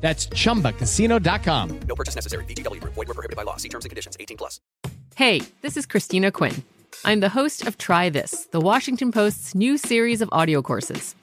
That's 0.00 0.28
chumbacasino.com. 0.28 1.80
No 1.80 1.94
purchase 1.94 2.14
necessary. 2.14 2.44
VGW 2.44 2.80
Group. 2.80 2.94
Void 2.94 3.08
were 3.08 3.14
prohibited 3.14 3.36
by 3.36 3.42
law. 3.42 3.56
See 3.56 3.68
terms 3.68 3.84
and 3.84 3.90
conditions. 3.90 4.16
18 4.18 4.36
plus. 4.36 4.60
Hey, 5.16 5.42
this 5.62 5.76
is 5.76 5.86
Christina 5.86 6.30
Quinn. 6.30 6.62
I'm 7.04 7.20
the 7.20 7.28
host 7.28 7.66
of 7.66 7.76
Try 7.76 8.08
This, 8.08 8.46
the 8.46 8.60
Washington 8.60 9.12
Post's 9.12 9.54
new 9.54 9.76
series 9.76 10.20
of 10.20 10.28
audio 10.32 10.62
courses. 10.62 11.14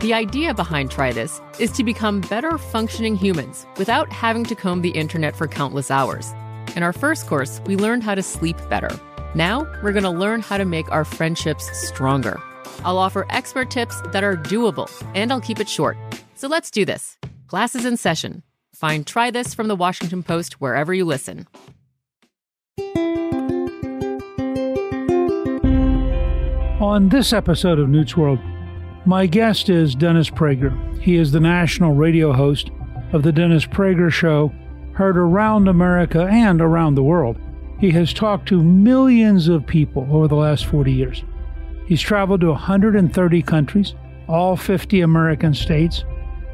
The 0.00 0.14
idea 0.14 0.54
behind 0.54 0.90
Try 0.90 1.12
This 1.12 1.40
is 1.58 1.70
to 1.72 1.84
become 1.84 2.22
better 2.22 2.58
functioning 2.58 3.14
humans 3.14 3.66
without 3.76 4.10
having 4.10 4.44
to 4.44 4.54
comb 4.54 4.82
the 4.82 4.90
internet 4.90 5.36
for 5.36 5.46
countless 5.46 5.90
hours. 5.90 6.32
In 6.74 6.82
our 6.82 6.92
first 6.92 7.26
course, 7.26 7.60
we 7.66 7.76
learned 7.76 8.02
how 8.02 8.14
to 8.14 8.22
sleep 8.22 8.56
better. 8.70 8.90
Now, 9.34 9.66
we're 9.82 9.92
going 9.92 10.02
to 10.04 10.10
learn 10.10 10.40
how 10.40 10.56
to 10.56 10.64
make 10.64 10.90
our 10.90 11.04
friendships 11.04 11.70
stronger. 11.86 12.40
I'll 12.84 12.98
offer 12.98 13.26
expert 13.30 13.70
tips 13.70 14.00
that 14.08 14.24
are 14.24 14.36
doable, 14.36 14.90
and 15.14 15.30
I'll 15.30 15.40
keep 15.40 15.60
it 15.60 15.68
short. 15.68 15.96
So 16.34 16.48
let's 16.48 16.70
do 16.70 16.84
this. 16.84 17.18
Classes 17.52 17.84
in 17.84 17.98
session. 17.98 18.42
Find 18.74 19.06
Try 19.06 19.30
This 19.30 19.52
from 19.52 19.68
the 19.68 19.76
Washington 19.76 20.22
Post 20.22 20.58
wherever 20.58 20.94
you 20.94 21.04
listen. 21.04 21.46
On 26.80 27.10
this 27.10 27.34
episode 27.34 27.78
of 27.78 27.90
Newt's 27.90 28.16
World, 28.16 28.38
my 29.04 29.26
guest 29.26 29.68
is 29.68 29.94
Dennis 29.94 30.30
Prager. 30.30 30.72
He 31.02 31.16
is 31.16 31.30
the 31.30 31.40
national 31.40 31.92
radio 31.92 32.32
host 32.32 32.70
of 33.12 33.22
The 33.22 33.32
Dennis 33.32 33.66
Prager 33.66 34.10
Show, 34.10 34.50
heard 34.94 35.18
around 35.18 35.68
America 35.68 36.26
and 36.32 36.62
around 36.62 36.94
the 36.94 37.02
world. 37.02 37.36
He 37.78 37.90
has 37.90 38.14
talked 38.14 38.48
to 38.48 38.62
millions 38.62 39.48
of 39.48 39.66
people 39.66 40.08
over 40.10 40.26
the 40.26 40.36
last 40.36 40.64
40 40.64 40.90
years. 40.90 41.22
He's 41.86 42.00
traveled 42.00 42.40
to 42.40 42.48
130 42.48 43.42
countries, 43.42 43.94
all 44.26 44.56
50 44.56 45.02
American 45.02 45.52
states, 45.52 46.04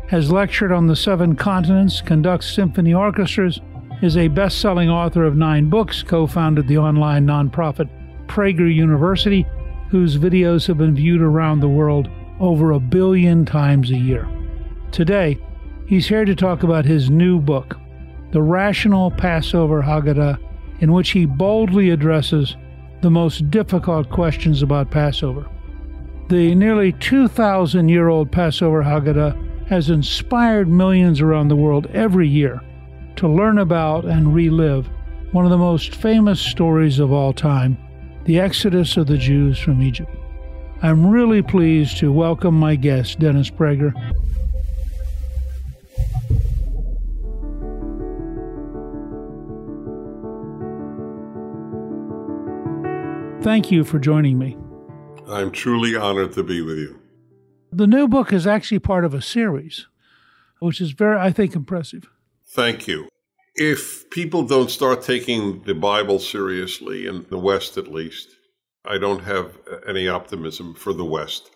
has 0.09 0.33
lectured 0.33 0.73
on 0.73 0.87
the 0.87 0.97
seven 0.97 1.37
continents, 1.37 2.01
conducts 2.01 2.51
symphony 2.51 2.95
orchestras, 2.95 3.61
is 4.03 4.17
a 4.17 4.29
best 4.29 4.59
selling 4.61 4.89
author 4.89 5.25
of 5.25 5.37
nine 5.37 5.69
books, 5.69 6.03
co 6.03 6.27
founded 6.27 6.67
the 6.67 6.79
online 6.79 7.27
nonprofit 7.27 7.89
Prager 8.27 8.73
University, 8.75 9.47
whose 9.91 10.17
videos 10.17 10.67
have 10.67 10.79
been 10.79 10.95
viewed 10.95 11.21
around 11.21 11.61
the 11.61 11.69
world 11.69 12.09
over 12.41 12.73
a 12.73 12.81
billion 12.81 13.45
times 13.45 13.91
a 13.91 13.97
year. 13.97 14.27
Today, 14.93 15.39
he's 15.87 16.09
here 16.09 16.25
to 16.25 16.35
talk 16.35 16.63
about 16.63 16.87
his 16.87 17.11
new 17.11 17.39
book, 17.39 17.77
The 18.33 18.43
Rational 18.43 19.11
Passover 19.11 19.83
Haggadah, 19.83 20.39
in 20.81 20.93
which 20.93 21.11
he 21.11 21.27
boldly 21.27 21.91
addresses 21.91 22.57
the 23.03 23.11
most 23.11 23.51
difficult 23.51 24.09
questions 24.09 24.63
about 24.63 24.91
Passover. 24.91 25.49
The 26.29 26.55
nearly 26.55 26.93
2,000 26.93 27.89
year 27.89 28.09
old 28.09 28.31
Passover 28.31 28.83
Haggadah 28.83 29.48
has 29.69 29.91
inspired 29.91 30.67
millions 30.67 31.21
around 31.21 31.49
the 31.49 31.57
world 31.57 31.87
every 31.89 32.27
year 32.27 32.61
to 33.17 33.29
learn 33.29 33.59
about 33.59 34.05
and 34.05 34.35
relive 34.35 34.89
one 35.33 35.45
of 35.45 35.51
the 35.51 35.59
most 35.59 35.95
famous 35.95 36.41
stories 36.41 36.99
of 36.99 37.13
all 37.13 37.33
time 37.33 37.77
the 38.25 38.39
Exodus 38.39 38.97
of 38.99 39.07
the 39.07 39.17
Jews 39.17 39.59
from 39.59 39.81
Egypt. 39.81 40.15
I'm 40.83 41.09
really 41.09 41.41
pleased 41.41 41.97
to 41.99 42.13
welcome 42.13 42.55
my 42.55 42.77
guest, 42.77 43.19
Dennis 43.19 43.49
Prager. 43.49 43.93
Thank 53.43 53.71
you 53.71 53.83
for 53.83 53.99
joining 53.99 54.39
me. 54.39 54.59
I'm 55.27 55.51
truly 55.51 55.97
honored 55.97 56.33
to 56.35 56.43
be 56.43 56.61
with 56.61 56.79
you. 56.79 57.01
The 57.71 57.87
new 57.87 58.09
book 58.09 58.33
is 58.33 58.47
actually 58.47 58.79
part 58.79 59.05
of 59.05 59.13
a 59.13 59.21
series, 59.21 59.87
which 60.59 60.81
is 60.81 60.93
very, 60.93 61.19
I 61.19 61.31
think, 61.31 61.55
impressive. 61.55 62.09
Thank 62.47 62.89
you. 62.89 63.09
If 63.55 64.09
people 64.11 64.45
don't 64.45 64.71
start 64.71 65.03
taking 65.03 65.63
the 65.65 65.75
Bible 65.75 66.19
seriously, 66.19 67.07
in 67.07 67.27
the 67.29 67.39
West 67.39 67.77
at 67.77 67.93
least, 67.93 68.29
I 68.87 68.99
don't 68.99 69.25
have 69.25 69.59
any 69.87 70.09
optimism 70.09 70.75
for 70.75 70.93
the 70.93 71.05
West. 71.05 71.51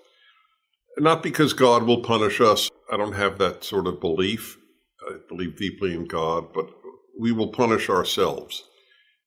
Not 0.98 1.22
because 1.22 1.54
God 1.54 1.84
will 1.84 2.02
punish 2.02 2.40
us. 2.40 2.70
I 2.92 2.96
don't 2.98 3.14
have 3.14 3.38
that 3.38 3.64
sort 3.64 3.86
of 3.86 4.00
belief. 4.00 4.58
I 5.08 5.16
believe 5.28 5.56
deeply 5.56 5.94
in 5.94 6.04
God, 6.04 6.52
but 6.52 6.68
we 7.18 7.32
will 7.32 7.48
punish 7.48 7.88
ourselves. 7.88 8.64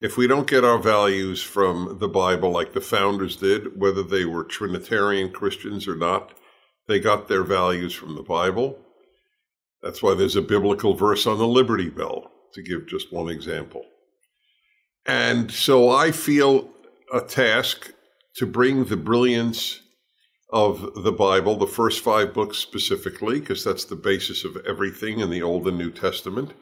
If 0.02 0.18
we 0.18 0.28
don't 0.28 0.48
get 0.48 0.64
our 0.64 0.78
values 0.78 1.42
from 1.42 1.98
the 2.00 2.08
Bible 2.08 2.52
like 2.52 2.74
the 2.74 2.82
founders 2.82 3.38
did, 3.38 3.80
whether 3.80 4.04
they 4.04 4.26
were 4.26 4.44
Trinitarian 4.44 5.32
Christians 5.32 5.88
or 5.88 5.96
not, 5.96 6.38
they 6.88 7.00
got 7.00 7.28
their 7.28 7.44
values 7.44 7.94
from 7.94 8.16
the 8.16 8.24
Bible. 8.24 8.78
That's 9.82 10.02
why 10.02 10.14
there's 10.14 10.36
a 10.36 10.42
biblical 10.42 10.94
verse 10.94 11.28
on 11.28 11.38
the 11.38 11.48
Liberty 11.48 11.90
Bell, 11.90 12.32
to 12.54 12.62
give 12.62 12.88
just 12.88 13.12
one 13.12 13.30
example. 13.30 13.86
And 15.06 15.52
so 15.52 15.90
I 15.90 16.12
feel 16.12 16.70
a 17.14 17.22
task 17.22 17.94
to 18.38 18.46
bring 18.46 18.86
the 18.86 18.98
brilliance 18.98 19.82
of 20.52 21.04
the 21.04 21.12
Bible, 21.12 21.58
the 21.58 21.68
first 21.68 22.04
five 22.04 22.34
books 22.34 22.58
specifically, 22.58 23.40
because 23.40 23.64
that's 23.64 23.86
the 23.86 23.96
basis 23.96 24.44
of 24.44 24.58
everything 24.68 25.20
in 25.20 25.30
the 25.30 25.42
Old 25.42 25.68
and 25.68 25.78
New 25.78 25.92
Testament, 25.92 26.54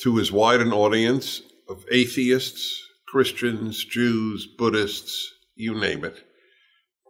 to 0.00 0.18
as 0.20 0.30
wide 0.30 0.60
an 0.60 0.72
audience 0.72 1.42
of 1.68 1.84
atheists, 1.90 2.82
Christians, 3.08 3.84
Jews, 3.84 4.46
Buddhists, 4.46 5.32
you 5.56 5.74
name 5.74 6.04
it 6.04 6.27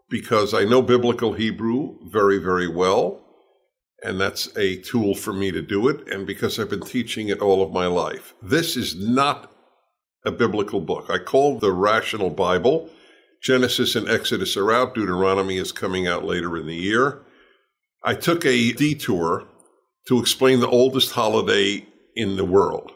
because 0.09 0.55
I 0.55 0.65
know 0.65 0.83
biblical 0.83 1.35
Hebrew 1.35 1.97
very, 2.05 2.39
very 2.39 2.69
well. 2.69 3.25
And 4.03 4.21
that's 4.21 4.57
a 4.57 4.77
tool 4.77 5.15
for 5.15 5.33
me 5.33 5.51
to 5.51 5.61
do 5.61 5.89
it. 5.89 6.07
And 6.09 6.27
because 6.27 6.59
I've 6.59 6.71
been 6.71 6.83
teaching 6.83 7.29
it 7.29 7.41
all 7.41 7.63
of 7.63 7.73
my 7.73 7.87
life. 7.87 8.35
This 8.41 8.77
is 8.77 8.95
not 8.95 9.53
a 10.25 10.31
biblical 10.31 10.81
book. 10.81 11.07
I 11.09 11.19
call 11.19 11.59
the 11.59 11.73
Rational 11.73 12.31
Bible. 12.31 12.91
Genesis 13.43 13.97
and 13.97 14.09
Exodus 14.09 14.57
are 14.57 14.73
out. 14.73 14.95
Deuteronomy 14.95 15.57
is 15.57 15.73
coming 15.73 16.07
out 16.07 16.25
later 16.25 16.57
in 16.57 16.67
the 16.67 16.77
year. 16.77 17.23
I 18.05 18.15
took 18.15 18.45
a 18.45 18.73
detour 18.73 19.49
to 20.07 20.21
explain 20.21 20.61
the 20.61 20.69
oldest 20.69 21.13
holiday 21.13 21.87
in 22.15 22.37
the 22.37 22.45
world 22.45 22.93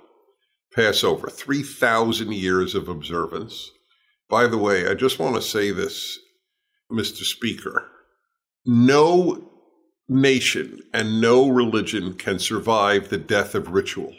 Passover, 0.74 1.28
3,000 1.28 2.32
years 2.32 2.74
of 2.74 2.88
observance. 2.88 3.70
By 4.30 4.46
the 4.46 4.56
way, 4.56 4.88
I 4.88 4.94
just 4.94 5.18
want 5.18 5.34
to 5.34 5.42
say 5.42 5.70
this 5.70 6.18
Mr. 6.92 7.24
Speaker. 7.24 7.88
No 8.64 9.50
nation 10.08 10.80
and 10.92 11.20
no 11.20 11.48
religion 11.48 12.14
can 12.14 12.38
survive 12.38 13.08
the 13.08 13.18
death 13.18 13.54
of 13.54 13.70
ritual. 13.70 14.14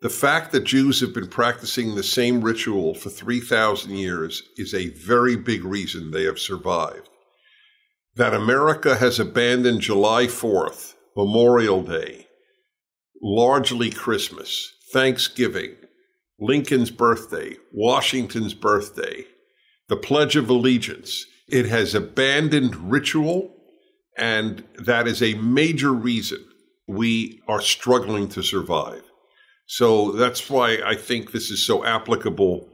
The 0.00 0.08
fact 0.08 0.52
that 0.52 0.64
Jews 0.64 1.00
have 1.00 1.12
been 1.12 1.28
practicing 1.28 1.94
the 1.94 2.04
same 2.04 2.40
ritual 2.40 2.94
for 2.94 3.10
3,000 3.10 3.90
years 3.90 4.42
is 4.56 4.72
a 4.72 4.90
very 4.90 5.36
big 5.36 5.64
reason 5.64 6.10
they 6.10 6.22
have 6.22 6.38
survived. 6.38 7.08
That 8.14 8.34
America 8.34 8.96
has 8.96 9.18
abandoned 9.18 9.80
July 9.80 10.26
4th, 10.26 10.94
Memorial 11.16 11.82
Day, 11.82 12.28
largely 13.20 13.90
Christmas, 13.90 14.72
Thanksgiving, 14.92 15.74
Lincoln's 16.38 16.92
birthday, 16.92 17.56
Washington's 17.72 18.54
birthday, 18.54 19.24
the 19.88 19.96
Pledge 19.96 20.36
of 20.36 20.48
Allegiance. 20.48 21.26
It 21.48 21.66
has 21.66 21.94
abandoned 21.94 22.76
ritual, 22.90 23.54
and 24.16 24.64
that 24.78 25.08
is 25.08 25.22
a 25.22 25.34
major 25.34 25.92
reason 25.92 26.44
we 26.86 27.40
are 27.48 27.60
struggling 27.60 28.28
to 28.30 28.42
survive. 28.42 29.02
So 29.66 30.12
that's 30.12 30.48
why 30.48 30.78
I 30.84 30.94
think 30.94 31.32
this 31.32 31.50
is 31.50 31.64
so 31.64 31.84
applicable 31.84 32.68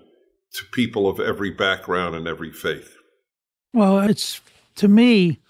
to 0.53 0.65
people 0.73 1.09
of 1.09 1.19
every 1.19 1.51
background 1.51 2.15
and 2.15 2.29
every 2.29 2.53
faith. 2.53 2.97
Well, 3.73 3.99
it's 3.99 4.41
to 4.77 4.87
me 4.87 5.41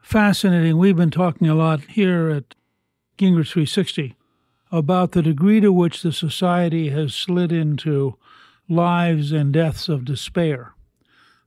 fascinating. 0.00 0.78
We've 0.78 0.96
been 0.96 1.10
talking 1.10 1.48
a 1.48 1.54
lot 1.54 1.80
here 1.82 2.28
at 2.30 2.54
Gingrich 3.18 3.50
360 3.50 4.14
about 4.70 5.12
the 5.12 5.22
degree 5.22 5.60
to 5.60 5.72
which 5.72 6.02
the 6.02 6.12
society 6.12 6.90
has 6.90 7.14
slid 7.14 7.50
into 7.50 8.16
lives 8.68 9.32
and 9.32 9.52
deaths 9.52 9.88
of 9.88 10.04
despair. 10.04 10.74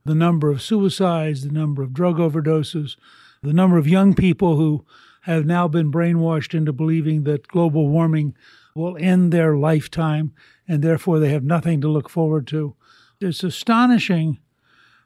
The 0.04 0.14
number 0.14 0.50
of 0.50 0.62
suicides, 0.62 1.42
the 1.42 1.52
number 1.52 1.82
of 1.82 1.92
drug 1.92 2.16
overdoses, 2.16 2.96
the 3.42 3.52
number 3.52 3.78
of 3.78 3.86
young 3.86 4.14
people 4.14 4.56
who 4.56 4.84
have 5.22 5.46
now 5.46 5.68
been 5.68 5.92
brainwashed 5.92 6.54
into 6.54 6.72
believing 6.72 7.22
that 7.24 7.48
global 7.48 7.88
warming 7.88 8.34
will 8.74 8.96
end 8.98 9.32
their 9.32 9.56
lifetime 9.56 10.32
and 10.66 10.82
therefore 10.82 11.18
they 11.18 11.30
have 11.30 11.44
nothing 11.44 11.80
to 11.80 11.88
look 11.88 12.08
forward 12.08 12.46
to. 12.48 12.74
It's 13.20 13.44
astonishing 13.44 14.38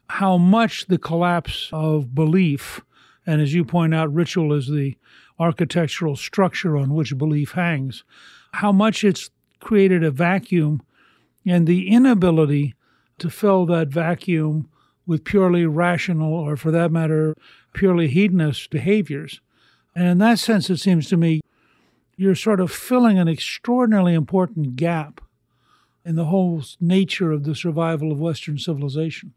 how 0.09 0.37
much 0.37 0.87
the 0.87 0.97
collapse 0.97 1.69
of 1.71 2.15
belief, 2.15 2.81
and 3.25 3.41
as 3.41 3.53
you 3.53 3.65
point 3.65 3.93
out, 3.93 4.13
ritual 4.13 4.53
is 4.53 4.67
the 4.67 4.97
architectural 5.39 6.15
structure 6.15 6.77
on 6.77 6.93
which 6.93 7.17
belief 7.17 7.51
hangs, 7.51 8.03
how 8.53 8.71
much 8.71 9.03
it's 9.03 9.29
created 9.59 10.03
a 10.03 10.11
vacuum 10.11 10.81
and 11.45 11.67
the 11.67 11.89
inability 11.89 12.73
to 13.19 13.29
fill 13.29 13.65
that 13.65 13.89
vacuum 13.89 14.69
with 15.07 15.23
purely 15.23 15.65
rational, 15.65 16.33
or 16.33 16.55
for 16.57 16.69
that 16.69 16.91
matter, 16.91 17.33
purely 17.73 18.07
hedonist 18.07 18.69
behaviors. 18.69 19.41
And 19.95 20.05
in 20.05 20.17
that 20.19 20.37
sense, 20.37 20.69
it 20.69 20.77
seems 20.77 21.09
to 21.09 21.17
me 21.17 21.41
you're 22.17 22.35
sort 22.35 22.59
of 22.59 22.71
filling 22.71 23.17
an 23.17 23.27
extraordinarily 23.27 24.13
important 24.13 24.75
gap 24.75 25.21
in 26.03 26.15
the 26.15 26.25
whole 26.25 26.63
nature 26.79 27.31
of 27.31 27.43
the 27.43 27.55
survival 27.55 28.11
of 28.11 28.19
Western 28.19 28.57
civilization. 28.57 29.33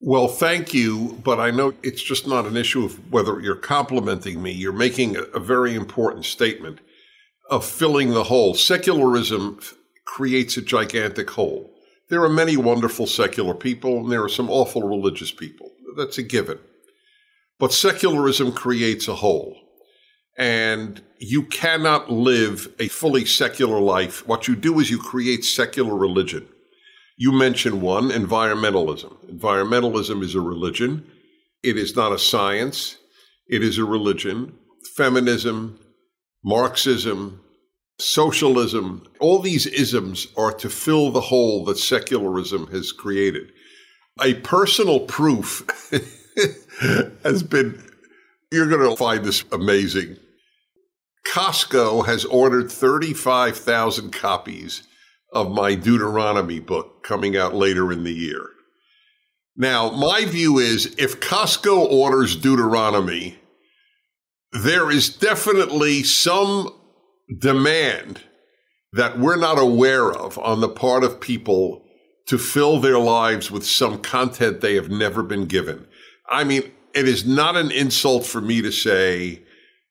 Well, 0.00 0.28
thank 0.28 0.72
you, 0.72 1.20
but 1.22 1.38
I 1.38 1.50
know 1.50 1.74
it's 1.82 2.02
just 2.02 2.26
not 2.26 2.46
an 2.46 2.56
issue 2.56 2.84
of 2.84 3.12
whether 3.12 3.38
you're 3.40 3.54
complimenting 3.54 4.42
me. 4.42 4.50
You're 4.50 4.72
making 4.72 5.16
a, 5.16 5.38
very 5.38 5.74
important 5.74 6.24
statement 6.24 6.78
of 7.50 7.66
filling 7.66 8.10
the 8.10 8.24
hole. 8.24 8.54
Secularism 8.54 9.60
creates 10.06 10.56
a 10.56 10.62
gigantic 10.62 11.28
hole. 11.28 11.70
There 12.10 12.22
are 12.24 12.28
many 12.28 12.56
wonderful 12.56 13.06
secular 13.06 13.54
people, 13.54 13.98
and 14.00 14.10
there 14.12 14.22
are 14.24 14.28
some 14.28 14.50
awful 14.50 14.82
religious 14.82 15.30
people. 15.32 15.70
That's 15.96 16.18
a 16.18 16.22
given. 16.22 16.58
But 17.58 17.72
secularism 17.72 18.52
creates 18.52 19.08
a 19.08 19.14
hole. 19.14 19.56
and 20.36 21.02
you 21.18 21.42
cannot 21.42 22.10
live 22.10 22.68
a 22.78 22.88
fully 22.88 23.24
secular 23.26 23.78
life. 23.78 24.26
What 24.26 24.48
you 24.48 24.56
do 24.56 24.80
is 24.80 24.90
you 24.90 24.98
create 24.98 25.44
secular 25.44 25.94
religion. 25.94 26.48
You 27.18 27.32
mentioned 27.32 27.82
one, 27.82 28.08
environmentalism. 28.08 29.14
Environmentalism 29.30 30.22
is 30.22 30.34
a 30.34 30.40
religion. 30.40 31.04
It 31.62 31.76
is 31.76 31.94
not 31.94 32.12
a 32.12 32.18
science. 32.18 32.96
It 33.48 33.62
is 33.62 33.76
a 33.76 33.84
religion. 33.84 34.54
Feminism, 34.96 35.78
Marxism, 36.42 37.40
socialism, 38.00 39.06
all 39.18 39.38
these 39.38 39.66
isms 39.66 40.28
are 40.36 40.52
to 40.52 40.70
fill 40.70 41.10
the 41.10 41.20
hole 41.20 41.64
that 41.64 41.78
secularism 41.78 42.66
has 42.68 42.92
created. 42.92 43.52
A 44.22 44.34
personal 44.34 45.00
proof 45.00 45.66
has 47.22 47.42
been, 47.42 47.82
you're 48.50 48.68
going 48.68 48.88
to 48.88 48.96
find 48.96 49.24
this 49.24 49.44
amazing. 49.52 50.16
Costco 51.26 52.06
has 52.06 52.24
ordered 52.24 52.72
35,000 52.72 54.10
copies 54.10 54.82
of 55.32 55.50
my 55.50 55.74
Deuteronomy 55.74 56.58
book 56.58 57.04
coming 57.04 57.36
out 57.36 57.54
later 57.54 57.92
in 57.92 58.04
the 58.04 58.12
year. 58.12 58.48
Now, 59.56 59.90
my 59.90 60.24
view 60.24 60.58
is 60.58 60.94
if 60.98 61.20
Costco 61.20 61.90
orders 61.90 62.34
Deuteronomy, 62.34 63.38
there 64.52 64.90
is 64.90 65.08
definitely 65.08 66.02
some 66.02 66.74
demand 67.38 68.22
that 68.92 69.18
we're 69.18 69.36
not 69.36 69.58
aware 69.58 70.10
of 70.10 70.38
on 70.38 70.60
the 70.60 70.68
part 70.68 71.04
of 71.04 71.20
people 71.20 71.84
to 72.26 72.38
fill 72.38 72.80
their 72.80 72.98
lives 72.98 73.50
with 73.50 73.64
some 73.64 73.98
content 73.98 74.60
they 74.60 74.74
have 74.74 74.90
never 74.90 75.22
been 75.22 75.46
given. 75.46 75.86
I 76.28 76.44
mean, 76.44 76.62
it 76.94 77.08
is 77.08 77.26
not 77.26 77.56
an 77.56 77.70
insult 77.70 78.26
for 78.26 78.40
me 78.40 78.62
to 78.62 78.72
say 78.72 79.42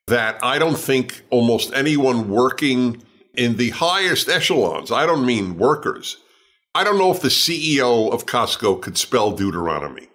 that 0.08 0.44
I 0.44 0.60
don't 0.60 0.78
think 0.78 1.24
almost 1.30 1.74
anyone 1.74 2.30
working 2.30 3.04
in 3.36 3.58
the 3.58 3.70
highest 3.70 4.28
echelons, 4.28 4.92
I 4.92 5.06
don't 5.06 5.26
mean 5.26 5.58
workers, 5.58 6.18
I 6.76 6.84
don't 6.84 6.98
know 6.98 7.12
if 7.12 7.22
the 7.22 7.30
CEO 7.30 8.12
of 8.12 8.26
Costco 8.26 8.82
could 8.82 8.98
spell 8.98 9.32
Deuteronomy. 9.32 10.08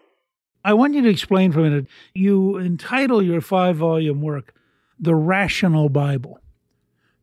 I 0.65 0.73
want 0.73 0.95
you 0.95 1.03
to 1.03 1.09
explain 1.09 1.53
for 1.53 1.61
a 1.61 1.65
minute. 1.65 1.87
You 2.15 2.57
entitle 2.57 3.23
your 3.23 3.41
five 3.41 3.77
volume 3.77 4.23
work 4.23 4.55
The 4.99 5.15
Rational 5.15 5.89
Bible. 5.89 6.41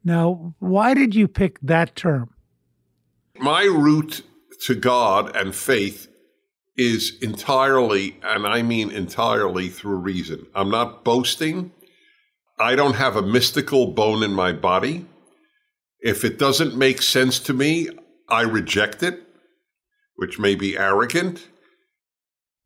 Now, 0.03 0.55
why 0.59 0.93
did 0.93 1.15
you 1.15 1.27
pick 1.27 1.59
that 1.61 1.95
term? 1.95 2.33
My 3.39 3.63
route 3.63 4.21
to 4.65 4.75
God 4.75 5.35
and 5.35 5.55
faith 5.55 6.07
is 6.77 7.17
entirely, 7.21 8.17
and 8.23 8.47
I 8.47 8.61
mean 8.61 8.91
entirely, 8.91 9.69
through 9.69 9.97
reason. 9.97 10.47
I'm 10.55 10.69
not 10.69 11.03
boasting. 11.03 11.71
I 12.59 12.75
don't 12.75 12.95
have 12.95 13.15
a 13.15 13.21
mystical 13.21 13.87
bone 13.87 14.23
in 14.23 14.31
my 14.31 14.51
body. 14.51 15.05
If 15.99 16.23
it 16.23 16.39
doesn't 16.39 16.75
make 16.75 17.01
sense 17.01 17.39
to 17.39 17.53
me, 17.53 17.89
I 18.29 18.41
reject 18.41 19.03
it, 19.03 19.21
which 20.15 20.39
may 20.39 20.55
be 20.55 20.77
arrogant. 20.77 21.47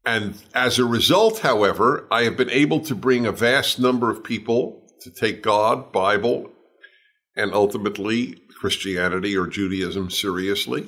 And 0.05 0.35
as 0.53 0.77
a 0.77 0.85
result, 0.85 1.39
however, 1.39 2.07
I 2.11 2.23
have 2.23 2.37
been 2.37 2.51
able 2.51 2.79
to 2.81 2.95
bring 2.95 3.25
a 3.25 3.31
vast 3.31 3.79
number 3.79 4.11
of 4.11 4.23
people 4.23 4.83
to 5.01 5.09
take 5.09 5.41
God, 5.41 5.91
Bible, 5.91 6.51
and 7.35 7.53
ultimately 7.53 8.41
Christianity 8.59 9.35
or 9.35 9.47
Judaism 9.47 10.09
seriously 10.09 10.87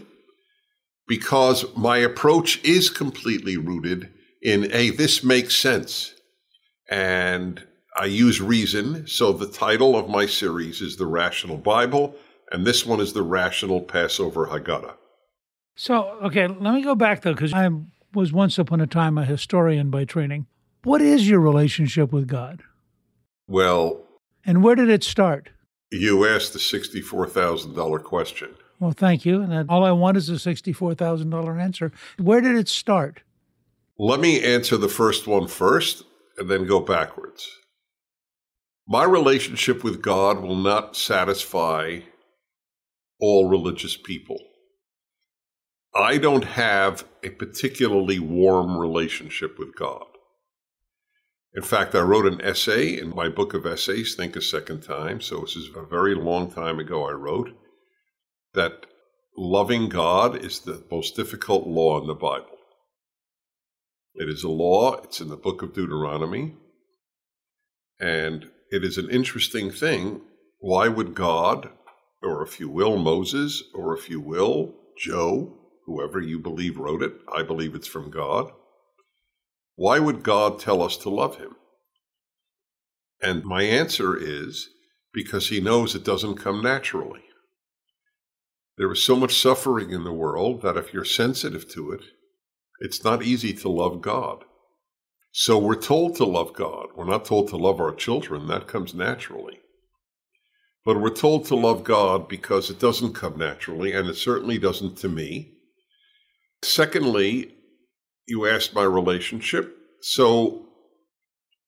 because 1.07 1.65
my 1.75 1.97
approach 1.97 2.63
is 2.63 2.89
completely 2.89 3.57
rooted 3.57 4.09
in 4.41 4.69
a 4.73 4.91
this 4.91 5.23
makes 5.23 5.55
sense. 5.55 6.13
And 6.89 7.65
I 7.95 8.05
use 8.05 8.41
reason. 8.41 9.07
So 9.07 9.31
the 9.31 9.47
title 9.47 9.95
of 9.95 10.09
my 10.09 10.25
series 10.25 10.81
is 10.81 10.97
The 10.97 11.07
Rational 11.07 11.57
Bible, 11.57 12.15
and 12.51 12.65
this 12.65 12.85
one 12.85 12.99
is 12.99 13.13
The 13.13 13.23
Rational 13.23 13.81
Passover 13.81 14.47
Haggadah. 14.47 14.95
So, 15.75 16.09
okay, 16.23 16.47
let 16.47 16.73
me 16.73 16.83
go 16.83 16.95
back 16.95 17.21
though, 17.21 17.33
because 17.33 17.53
I 17.53 17.69
was 18.13 18.33
once 18.33 18.57
upon 18.57 18.81
a 18.81 18.87
time 18.87 19.17
a 19.17 19.25
historian 19.25 19.89
by 19.89 20.05
training. 20.05 20.47
What 20.83 21.01
is 21.01 21.29
your 21.29 21.39
relationship 21.39 22.11
with 22.11 22.27
God? 22.27 22.63
Well, 23.47 24.03
and 24.45 24.63
where 24.63 24.75
did 24.75 24.89
it 24.89 25.03
start? 25.03 25.49
You 25.91 26.25
asked 26.27 26.53
the 26.53 26.59
$64,000 26.59 28.03
question. 28.03 28.55
Well, 28.79 28.91
thank 28.91 29.25
you. 29.25 29.41
And 29.41 29.69
all 29.69 29.85
I 29.85 29.91
want 29.91 30.17
is 30.17 30.29
a 30.29 30.33
$64,000 30.33 31.61
answer. 31.61 31.91
Where 32.17 32.41
did 32.41 32.55
it 32.55 32.67
start? 32.67 33.21
Let 33.97 34.19
me 34.19 34.43
answer 34.43 34.77
the 34.77 34.89
first 34.89 35.25
one 35.25 35.47
first 35.47 36.03
and 36.37 36.49
then 36.49 36.67
go 36.67 36.79
backwards. 36.79 37.49
My 38.87 39.03
relationship 39.03 39.83
with 39.83 40.01
God 40.01 40.41
will 40.41 40.55
not 40.55 40.95
satisfy 40.95 42.01
all 43.19 43.49
religious 43.49 43.97
people. 43.97 44.37
I 45.95 46.17
don't 46.17 46.45
have 46.45 47.05
a 47.23 47.29
particularly 47.29 48.19
warm 48.19 48.77
relationship 48.77 49.57
with 49.57 49.75
God. 49.75 50.05
In 51.55 51.63
fact, 51.63 51.95
I 51.95 52.01
wrote 52.01 52.25
an 52.25 52.41
essay 52.41 52.99
in 52.99 53.15
my 53.15 53.29
book 53.29 53.53
of 53.53 53.65
essays, 53.65 54.15
Think 54.15 54.35
a 54.35 54.41
Second 54.41 54.81
Time. 54.81 55.21
So 55.21 55.41
this 55.41 55.55
is 55.55 55.69
a 55.75 55.85
very 55.85 56.13
long 56.13 56.51
time 56.51 56.79
ago 56.79 57.07
I 57.07 57.13
wrote 57.13 57.49
that 58.53 58.85
loving 59.35 59.89
God 59.89 60.43
is 60.43 60.59
the 60.59 60.83
most 60.91 61.15
difficult 61.15 61.67
law 61.67 61.99
in 61.99 62.07
the 62.07 62.13
Bible. 62.13 62.57
It 64.15 64.29
is 64.29 64.43
a 64.43 64.49
law, 64.49 64.95
it's 65.01 65.21
in 65.21 65.29
the 65.29 65.35
book 65.35 65.61
of 65.61 65.73
Deuteronomy. 65.73 66.55
And 67.99 68.49
it 68.71 68.83
is 68.83 68.97
an 68.97 69.09
interesting 69.09 69.71
thing. 69.71 70.21
Why 70.59 70.87
would 70.87 71.15
God 71.15 71.69
or 72.21 72.43
if 72.43 72.59
you 72.59 72.69
will, 72.69 72.97
Moses, 72.97 73.63
or 73.73 73.95
if 73.95 74.09
you 74.09 74.19
will, 74.19 74.73
Joe, 74.97 75.53
whoever 75.85 76.19
you 76.19 76.39
believe 76.39 76.77
wrote 76.77 77.03
it, 77.03 77.13
I 77.33 77.43
believe 77.43 77.75
it's 77.75 77.87
from 77.87 78.09
God. 78.09 78.51
Why 79.77 79.99
would 79.99 80.23
God 80.23 80.59
tell 80.59 80.81
us 80.81 80.97
to 80.97 81.09
love 81.09 81.37
him? 81.37 81.55
And 83.21 83.45
my 83.45 83.61
answer 83.61 84.17
is 84.17 84.69
because 85.13 85.49
he 85.49 85.61
knows 85.61 85.93
it 85.93 86.03
doesn't 86.03 86.37
come 86.37 86.63
naturally. 86.63 87.21
There 88.79 88.91
is 88.91 89.03
so 89.03 89.15
much 89.15 89.39
suffering 89.39 89.91
in 89.91 90.03
the 90.03 90.11
world 90.11 90.63
that 90.63 90.77
if 90.77 90.93
you're 90.93 91.05
sensitive 91.05 91.71
to 91.73 91.91
it, 91.91 92.01
it's 92.79 93.03
not 93.03 93.21
easy 93.21 93.53
to 93.53 93.69
love 93.69 94.01
God. 94.01 94.45
So 95.31 95.59
we're 95.59 95.75
told 95.75 96.15
to 96.15 96.25
love 96.25 96.53
God. 96.53 96.87
We're 96.95 97.05
not 97.05 97.25
told 97.25 97.49
to 97.49 97.57
love 97.57 97.79
our 97.79 97.93
children. 97.93 98.47
That 98.47 98.67
comes 98.67 98.95
naturally. 98.95 99.59
But 100.85 100.99
we're 100.99 101.11
told 101.11 101.45
to 101.45 101.55
love 101.55 101.83
God 101.83 102.27
because 102.27 102.71
it 102.71 102.79
doesn't 102.79 103.13
come 103.13 103.37
naturally, 103.37 103.91
and 103.91 104.09
it 104.09 104.15
certainly 104.15 104.57
doesn't 104.57 104.97
to 104.97 105.09
me. 105.09 105.53
Secondly, 106.63 107.56
you 108.27 108.45
asked 108.47 108.73
my 108.73 108.83
relationship. 108.83 109.75
So 110.01 110.67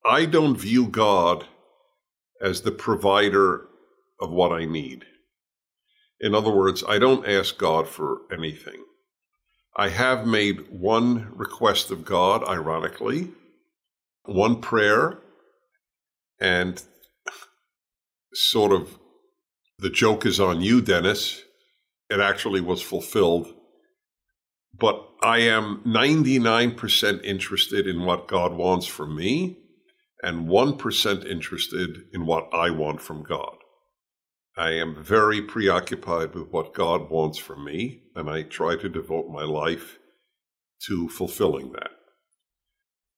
I 0.06 0.26
don't 0.26 0.56
view 0.56 0.88
God 0.88 1.46
as 2.42 2.62
the 2.62 2.72
provider 2.72 3.68
of 4.22 4.30
what 4.30 4.52
I 4.52 4.66
need. 4.66 5.06
In 6.22 6.36
other 6.36 6.52
words, 6.52 6.84
I 6.88 7.00
don't 7.00 7.28
ask 7.28 7.58
God 7.58 7.88
for 7.88 8.22
anything. 8.32 8.84
I 9.78 9.90
have 9.90 10.28
made 10.28 10.70
one 10.70 11.32
request 11.34 11.92
of 11.92 12.04
God, 12.04 12.44
ironically, 12.44 13.32
one 14.26 14.60
prayer, 14.60 15.20
and 16.40 16.84
sort 18.34 18.74
of 18.74 19.00
the 19.78 19.90
joke 19.90 20.26
is 20.26 20.40
on 20.40 20.62
you, 20.62 20.82
Dennis. 20.82 21.42
It 22.10 22.20
actually 22.20 22.60
was 22.60 22.82
fulfilled. 22.82 23.54
But 24.78 25.09
I 25.22 25.40
am 25.40 25.82
99% 25.86 27.24
interested 27.26 27.88
in 27.88 28.06
what 28.06 28.28
God 28.28 28.54
wants 28.54 28.86
from 28.86 29.18
me 29.18 29.58
and 30.24 30.48
1% 30.48 31.26
interested 31.26 31.98
in 32.14 32.26
what 32.26 32.48
I 32.54 32.70
want 32.70 33.02
from 33.02 33.24
God. 33.24 33.58
I 34.56 34.72
am 34.72 35.04
very 35.04 35.42
preoccupied 35.42 36.36
with 36.36 36.50
what 36.52 36.74
God 36.74 37.10
wants 37.10 37.38
from 37.38 37.66
me, 37.66 38.04
and 38.16 38.30
I 38.30 38.44
try 38.44 38.78
to 38.78 38.90
devote 38.90 39.30
my 39.30 39.44
life 39.44 40.00
to 40.88 41.10
fulfilling 41.10 41.74
that. 41.74 41.92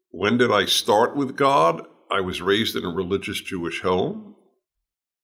When 0.10 0.38
did 0.38 0.52
I 0.52 0.66
start 0.66 1.16
with 1.16 1.36
God? 1.36 1.86
I 2.12 2.22
was 2.22 2.42
raised 2.42 2.76
in 2.76 2.84
a 2.84 2.90
religious 2.90 3.42
Jewish 3.42 3.82
home. 3.82 4.36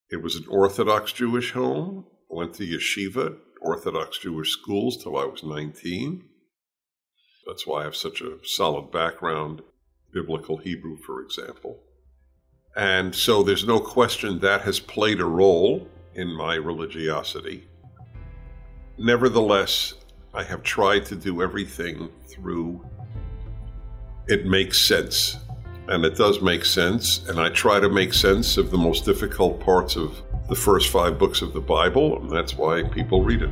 It 0.09 0.23
was 0.23 0.35
an 0.35 0.45
Orthodox 0.49 1.11
Jewish 1.11 1.51
home. 1.51 2.05
I 2.31 2.35
went 2.35 2.53
to 2.55 2.65
yeshiva, 2.65 3.37
Orthodox 3.61 4.19
Jewish 4.19 4.51
schools, 4.51 5.01
till 5.03 5.17
I 5.17 5.25
was 5.25 5.43
19. 5.43 6.23
That's 7.47 7.65
why 7.65 7.81
I 7.81 7.83
have 7.85 7.95
such 7.95 8.21
a 8.21 8.37
solid 8.43 8.91
background, 8.91 9.61
biblical 10.11 10.57
Hebrew, 10.57 10.97
for 10.97 11.21
example. 11.21 11.79
And 12.75 13.15
so 13.15 13.41
there's 13.41 13.65
no 13.65 13.79
question 13.79 14.39
that 14.39 14.61
has 14.61 14.79
played 14.79 15.21
a 15.21 15.25
role 15.25 15.87
in 16.13 16.27
my 16.27 16.55
religiosity. 16.55 17.67
Nevertheless, 18.97 19.93
I 20.33 20.43
have 20.43 20.61
tried 20.61 21.05
to 21.05 21.15
do 21.15 21.41
everything 21.41 22.09
through 22.27 22.85
it 24.27 24.45
makes 24.45 24.85
sense. 24.85 25.37
And 25.87 26.03
it 26.03 26.17
does 26.17 26.41
make 26.41 26.65
sense. 26.65 27.27
And 27.29 27.39
I 27.39 27.49
try 27.49 27.79
to 27.79 27.87
make 27.87 28.13
sense 28.13 28.57
of 28.57 28.71
the 28.71 28.77
most 28.77 29.05
difficult 29.05 29.61
parts 29.61 29.95
of 29.95 30.21
the 30.49 30.55
first 30.55 30.89
five 30.89 31.17
books 31.17 31.41
of 31.41 31.53
the 31.53 31.61
Bible, 31.61 32.21
and 32.21 32.29
that's 32.29 32.55
why 32.55 32.83
people 32.83 33.23
read 33.23 33.41
it. 33.41 33.51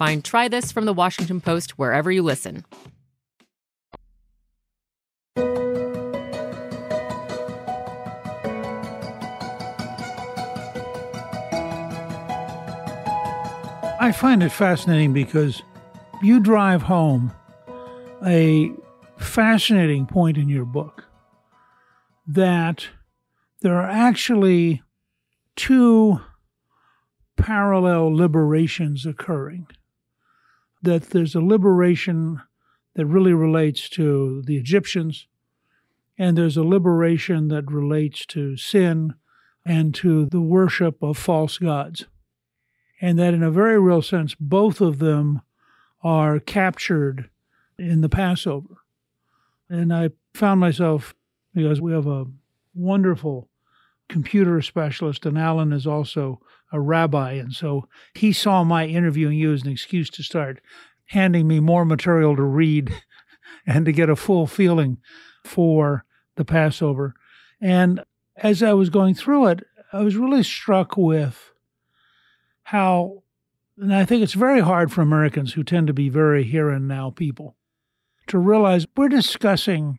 Find 0.00 0.24
Try 0.24 0.48
This 0.48 0.72
from 0.72 0.86
the 0.86 0.94
Washington 0.94 1.42
Post 1.42 1.72
wherever 1.72 2.10
you 2.10 2.22
listen. 2.22 2.64
I 14.00 14.10
find 14.16 14.42
it 14.42 14.48
fascinating 14.48 15.12
because 15.12 15.60
you 16.22 16.40
drive 16.40 16.80
home 16.80 17.34
a 18.24 18.72
fascinating 19.18 20.06
point 20.06 20.38
in 20.38 20.48
your 20.48 20.64
book 20.64 21.04
that 22.26 22.88
there 23.60 23.74
are 23.74 23.90
actually 23.90 24.80
two 25.56 26.22
parallel 27.36 28.16
liberations 28.16 29.04
occurring. 29.04 29.66
That 30.82 31.10
there's 31.10 31.34
a 31.34 31.40
liberation 31.40 32.40
that 32.94 33.06
really 33.06 33.34
relates 33.34 33.88
to 33.90 34.42
the 34.46 34.56
Egyptians, 34.56 35.26
and 36.18 36.36
there's 36.36 36.56
a 36.56 36.64
liberation 36.64 37.48
that 37.48 37.70
relates 37.70 38.26
to 38.26 38.56
sin 38.56 39.14
and 39.64 39.94
to 39.94 40.26
the 40.26 40.40
worship 40.40 41.02
of 41.02 41.18
false 41.18 41.58
gods. 41.58 42.06
And 43.00 43.18
that, 43.18 43.34
in 43.34 43.42
a 43.42 43.50
very 43.50 43.78
real 43.78 44.02
sense, 44.02 44.34
both 44.38 44.80
of 44.80 44.98
them 44.98 45.42
are 46.02 46.40
captured 46.40 47.30
in 47.78 48.00
the 48.00 48.08
Passover. 48.08 48.78
And 49.68 49.92
I 49.92 50.10
found 50.34 50.60
myself, 50.60 51.14
because 51.54 51.80
we 51.80 51.92
have 51.92 52.06
a 52.06 52.26
wonderful 52.74 53.48
computer 54.08 54.60
specialist, 54.60 55.24
and 55.24 55.38
Alan 55.38 55.72
is 55.72 55.86
also 55.86 56.40
a 56.72 56.80
rabbi. 56.80 57.32
And 57.32 57.52
so 57.52 57.88
he 58.14 58.32
saw 58.32 58.64
my 58.64 58.86
interviewing 58.86 59.38
you 59.38 59.52
as 59.52 59.62
an 59.62 59.70
excuse 59.70 60.10
to 60.10 60.22
start 60.22 60.60
handing 61.06 61.48
me 61.48 61.60
more 61.60 61.84
material 61.84 62.36
to 62.36 62.42
read 62.42 62.94
and 63.66 63.84
to 63.84 63.92
get 63.92 64.08
a 64.08 64.16
full 64.16 64.46
feeling 64.46 64.98
for 65.44 66.04
the 66.36 66.44
Passover. 66.44 67.14
And 67.60 68.02
as 68.36 68.62
I 68.62 68.72
was 68.72 68.90
going 68.90 69.14
through 69.14 69.46
it, 69.48 69.64
I 69.92 70.02
was 70.02 70.16
really 70.16 70.42
struck 70.42 70.96
with 70.96 71.52
how, 72.64 73.22
and 73.76 73.94
I 73.94 74.04
think 74.04 74.22
it's 74.22 74.34
very 74.34 74.60
hard 74.60 74.92
for 74.92 75.02
Americans 75.02 75.54
who 75.54 75.64
tend 75.64 75.88
to 75.88 75.92
be 75.92 76.08
very 76.08 76.44
here 76.44 76.70
and 76.70 76.86
now 76.86 77.10
people 77.10 77.56
to 78.28 78.38
realize 78.38 78.86
we're 78.96 79.08
discussing 79.08 79.98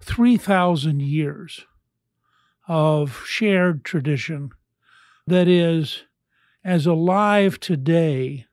3,000 0.00 1.00
years 1.00 1.64
of 2.68 3.22
shared 3.26 3.84
tradition 3.84 4.50
that 5.26 5.48
is 5.48 6.04
as 6.64 6.86
alive 6.86 7.60
today 7.60 8.46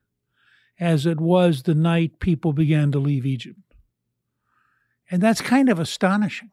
as 0.78 1.06
it 1.06 1.20
was 1.20 1.62
the 1.62 1.74
night 1.74 2.18
people 2.18 2.52
began 2.52 2.90
to 2.92 2.98
leave 2.98 3.24
Egypt. 3.26 3.58
And 5.10 5.22
that's 5.22 5.40
kind 5.40 5.68
of 5.68 5.78
astonishing. 5.78 6.50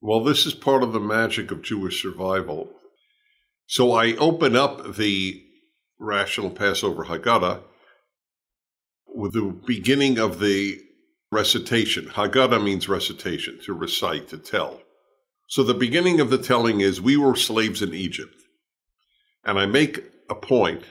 Well, 0.00 0.22
this 0.22 0.46
is 0.46 0.54
part 0.54 0.82
of 0.82 0.92
the 0.92 1.00
magic 1.00 1.50
of 1.50 1.62
Jewish 1.62 2.02
survival. 2.02 2.70
So 3.66 3.92
I 3.92 4.14
open 4.16 4.56
up 4.56 4.96
the 4.96 5.42
Rational 5.98 6.50
Passover 6.50 7.04
Haggadah 7.04 7.62
with 9.06 9.34
the 9.34 9.54
beginning 9.66 10.18
of 10.18 10.40
the 10.40 10.80
recitation. 11.30 12.06
Haggadah 12.06 12.62
means 12.62 12.88
recitation, 12.88 13.60
to 13.64 13.72
recite, 13.72 14.28
to 14.28 14.38
tell. 14.38 14.80
So 15.48 15.62
the 15.62 15.74
beginning 15.74 16.20
of 16.20 16.30
the 16.30 16.38
telling 16.38 16.80
is 16.80 17.00
We 17.00 17.16
were 17.16 17.36
slaves 17.36 17.82
in 17.82 17.94
Egypt. 17.94 18.39
And 19.44 19.58
I 19.58 19.66
make 19.66 20.04
a 20.28 20.34
point. 20.34 20.82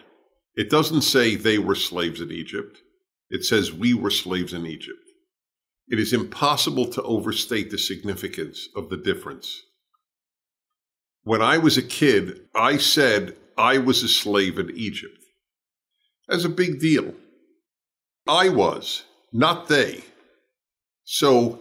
It 0.55 0.69
doesn't 0.69 1.01
say 1.01 1.35
they 1.35 1.57
were 1.57 1.75
slaves 1.75 2.21
in 2.21 2.31
Egypt, 2.31 2.77
it 3.29 3.43
says 3.43 3.71
we 3.71 3.93
were 3.93 4.11
slaves 4.11 4.53
in 4.53 4.65
Egypt. 4.65 4.97
It 5.87 5.99
is 5.99 6.13
impossible 6.13 6.85
to 6.91 7.01
overstate 7.01 7.71
the 7.71 7.77
significance 7.77 8.69
of 8.75 8.89
the 8.89 8.97
difference. 8.97 9.61
When 11.23 11.41
I 11.41 11.57
was 11.57 11.77
a 11.77 11.83
kid, 11.83 12.41
I 12.55 12.77
said 12.77 13.35
I 13.57 13.77
was 13.79 14.03
a 14.03 14.07
slave 14.07 14.59
in 14.59 14.69
Egypt. 14.75 15.17
That's 16.27 16.45
a 16.45 16.49
big 16.49 16.79
deal. 16.79 17.13
I 18.27 18.49
was, 18.49 19.03
not 19.33 19.67
they. 19.67 20.03
So, 21.03 21.59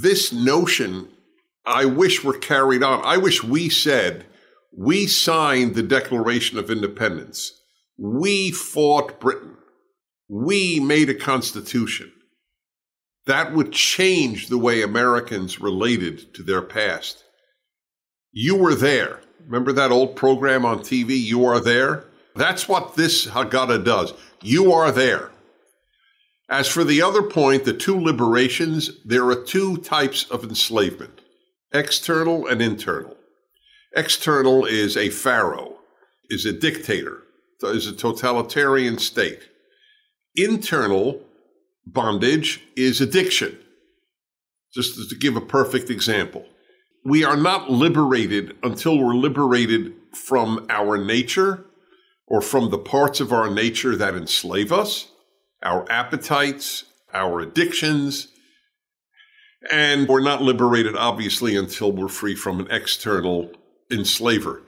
this 0.00 0.32
notion, 0.32 1.08
I 1.66 1.84
wish 1.84 2.24
were 2.24 2.38
carried 2.38 2.82
on. 2.82 3.02
I 3.04 3.18
wish 3.18 3.44
we 3.44 3.68
said, 3.68 4.24
we 4.76 5.06
signed 5.06 5.74
the 5.74 5.82
Declaration 5.82 6.58
of 6.58 6.70
Independence. 6.70 7.52
We 7.98 8.50
fought 8.50 9.20
Britain. 9.20 9.56
We 10.28 10.80
made 10.80 11.10
a 11.10 11.14
constitution. 11.14 12.12
That 13.26 13.54
would 13.54 13.72
change 13.72 14.48
the 14.48 14.58
way 14.58 14.82
Americans 14.82 15.60
related 15.60 16.34
to 16.34 16.42
their 16.42 16.62
past. 16.62 17.22
You 18.32 18.56
were 18.56 18.74
there. 18.74 19.20
Remember 19.44 19.72
that 19.72 19.92
old 19.92 20.16
program 20.16 20.64
on 20.64 20.80
TV, 20.80 21.22
You 21.22 21.44
Are 21.44 21.60
There? 21.60 22.04
That's 22.34 22.66
what 22.66 22.94
this 22.94 23.26
Haggadah 23.26 23.84
does. 23.84 24.14
You 24.40 24.72
are 24.72 24.90
there. 24.90 25.30
As 26.48 26.66
for 26.66 26.82
the 26.82 27.02
other 27.02 27.22
point, 27.22 27.64
the 27.64 27.72
two 27.72 27.98
liberations, 28.00 28.90
there 29.04 29.28
are 29.28 29.42
two 29.42 29.76
types 29.78 30.24
of 30.30 30.44
enslavement 30.44 31.20
external 31.74 32.46
and 32.46 32.60
internal. 32.60 33.16
External 33.94 34.64
is 34.64 34.96
a 34.96 35.10
pharaoh, 35.10 35.76
is 36.30 36.46
a 36.46 36.52
dictator, 36.52 37.22
is 37.62 37.86
a 37.86 37.92
totalitarian 37.92 38.98
state. 38.98 39.40
Internal 40.34 41.20
bondage 41.86 42.62
is 42.74 43.00
addiction. 43.00 43.58
Just 44.74 45.10
to 45.10 45.16
give 45.16 45.36
a 45.36 45.40
perfect 45.42 45.90
example, 45.90 46.46
we 47.04 47.24
are 47.24 47.36
not 47.36 47.70
liberated 47.70 48.56
until 48.62 48.98
we're 48.98 49.14
liberated 49.14 49.92
from 50.14 50.66
our 50.70 50.96
nature 50.96 51.64
or 52.26 52.40
from 52.40 52.70
the 52.70 52.78
parts 52.78 53.20
of 53.20 53.32
our 53.32 53.50
nature 53.50 53.94
that 53.96 54.14
enslave 54.14 54.72
us, 54.72 55.08
our 55.62 55.90
appetites, 55.90 56.84
our 57.12 57.40
addictions. 57.40 58.28
And 59.70 60.08
we're 60.08 60.22
not 60.22 60.40
liberated, 60.40 60.96
obviously, 60.96 61.56
until 61.56 61.92
we're 61.92 62.08
free 62.08 62.34
from 62.34 62.60
an 62.60 62.70
external 62.70 63.50
enslaver. 63.92 64.62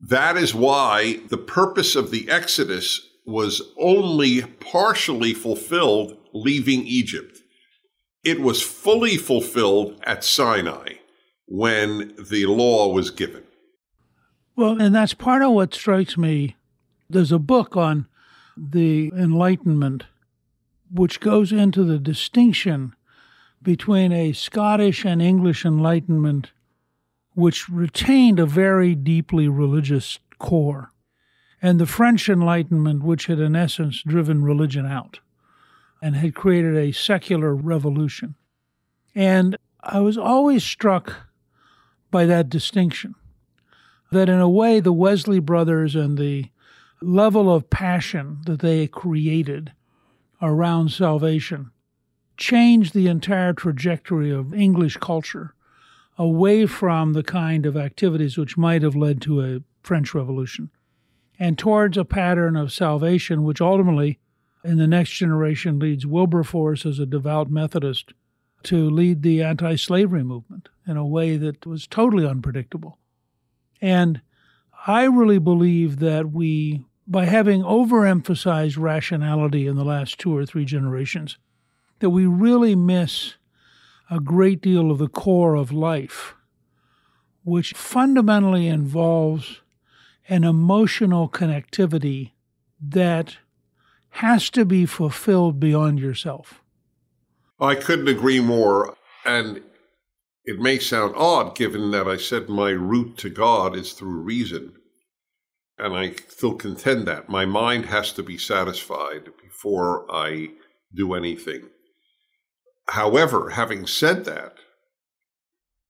That 0.00 0.36
is 0.36 0.54
why 0.54 1.20
the 1.28 1.38
purpose 1.38 1.94
of 1.94 2.10
the 2.10 2.28
Exodus 2.28 3.08
was 3.24 3.62
only 3.78 4.42
partially 4.42 5.34
fulfilled 5.34 6.16
leaving 6.32 6.84
Egypt. 6.86 7.38
It 8.24 8.40
was 8.40 8.62
fully 8.62 9.16
fulfilled 9.16 10.00
at 10.04 10.24
Sinai 10.24 10.94
when 11.46 12.14
the 12.18 12.46
law 12.46 12.92
was 12.92 13.10
given. 13.10 13.44
Well, 14.56 14.80
and 14.80 14.94
that's 14.94 15.14
part 15.14 15.42
of 15.42 15.52
what 15.52 15.74
strikes 15.74 16.16
me. 16.16 16.56
There's 17.08 17.32
a 17.32 17.38
book 17.38 17.76
on 17.76 18.06
the 18.56 19.12
Enlightenment 19.16 20.04
which 20.90 21.20
goes 21.20 21.52
into 21.52 21.84
the 21.84 21.98
distinction 21.98 22.94
between 23.62 24.12
a 24.12 24.32
Scottish 24.32 25.04
and 25.04 25.22
English 25.22 25.64
Enlightenment 25.64 26.51
which 27.34 27.68
retained 27.68 28.38
a 28.38 28.46
very 28.46 28.94
deeply 28.94 29.48
religious 29.48 30.18
core, 30.38 30.92
and 31.60 31.78
the 31.78 31.86
French 31.86 32.28
Enlightenment, 32.28 33.02
which 33.02 33.26
had 33.26 33.38
in 33.38 33.56
essence 33.56 34.02
driven 34.02 34.42
religion 34.42 34.84
out 34.84 35.20
and 36.02 36.16
had 36.16 36.34
created 36.34 36.76
a 36.76 36.92
secular 36.92 37.54
revolution. 37.54 38.34
And 39.14 39.56
I 39.82 40.00
was 40.00 40.18
always 40.18 40.64
struck 40.64 41.28
by 42.10 42.26
that 42.26 42.48
distinction 42.48 43.14
that, 44.10 44.28
in 44.28 44.40
a 44.40 44.48
way, 44.48 44.80
the 44.80 44.92
Wesley 44.92 45.38
brothers 45.38 45.94
and 45.94 46.18
the 46.18 46.50
level 47.00 47.52
of 47.52 47.70
passion 47.70 48.38
that 48.46 48.60
they 48.60 48.86
created 48.86 49.72
around 50.40 50.90
salvation 50.90 51.70
changed 52.36 52.94
the 52.94 53.06
entire 53.06 53.52
trajectory 53.52 54.30
of 54.30 54.52
English 54.52 54.96
culture 54.96 55.54
away 56.22 56.66
from 56.66 57.14
the 57.14 57.22
kind 57.24 57.66
of 57.66 57.76
activities 57.76 58.38
which 58.38 58.56
might 58.56 58.80
have 58.80 58.94
led 58.94 59.20
to 59.20 59.40
a 59.40 59.58
French 59.82 60.14
Revolution 60.14 60.70
and 61.36 61.58
towards 61.58 61.96
a 61.96 62.04
pattern 62.04 62.54
of 62.54 62.72
salvation, 62.72 63.42
which 63.42 63.60
ultimately, 63.60 64.20
in 64.62 64.78
the 64.78 64.86
next 64.86 65.10
generation, 65.10 65.80
leads 65.80 66.06
Wilberforce 66.06 66.86
as 66.86 67.00
a 67.00 67.06
devout 67.06 67.50
Methodist 67.50 68.14
to 68.62 68.88
lead 68.88 69.22
the 69.22 69.42
anti 69.42 69.74
slavery 69.74 70.22
movement 70.22 70.68
in 70.86 70.96
a 70.96 71.04
way 71.04 71.36
that 71.36 71.66
was 71.66 71.88
totally 71.88 72.24
unpredictable. 72.24 72.98
And 73.80 74.20
I 74.86 75.06
really 75.06 75.40
believe 75.40 75.98
that 75.98 76.30
we, 76.30 76.84
by 77.04 77.24
having 77.24 77.62
overemphasized 77.62 78.78
rationality 78.78 79.66
in 79.66 79.74
the 79.74 79.84
last 79.84 80.20
two 80.20 80.36
or 80.36 80.46
three 80.46 80.66
generations, 80.66 81.36
that 81.98 82.10
we 82.10 82.26
really 82.26 82.76
miss 82.76 83.34
a 84.12 84.20
great 84.20 84.60
deal 84.60 84.90
of 84.90 84.98
the 84.98 85.08
core 85.08 85.54
of 85.54 85.72
life, 85.72 86.34
which 87.44 87.72
fundamentally 87.72 88.68
involves 88.68 89.62
an 90.28 90.44
emotional 90.44 91.30
connectivity 91.30 92.32
that 92.78 93.38
has 94.10 94.50
to 94.50 94.66
be 94.66 94.84
fulfilled 94.84 95.58
beyond 95.58 95.98
yourself. 95.98 96.62
I 97.58 97.74
couldn't 97.74 98.08
agree 98.08 98.40
more. 98.40 98.96
And 99.24 99.62
it 100.44 100.58
may 100.58 100.78
sound 100.78 101.14
odd 101.16 101.56
given 101.56 101.90
that 101.92 102.06
I 102.06 102.18
said 102.18 102.50
my 102.50 102.70
route 102.70 103.16
to 103.18 103.30
God 103.30 103.74
is 103.74 103.94
through 103.94 104.20
reason. 104.20 104.74
And 105.78 105.96
I 105.96 106.16
still 106.28 106.54
contend 106.54 107.06
that. 107.08 107.30
My 107.30 107.46
mind 107.46 107.86
has 107.86 108.12
to 108.12 108.22
be 108.22 108.36
satisfied 108.36 109.30
before 109.42 110.04
I 110.14 110.50
do 110.94 111.14
anything. 111.14 111.70
However, 112.92 113.48
having 113.48 113.86
said 113.86 114.26
that, 114.26 114.56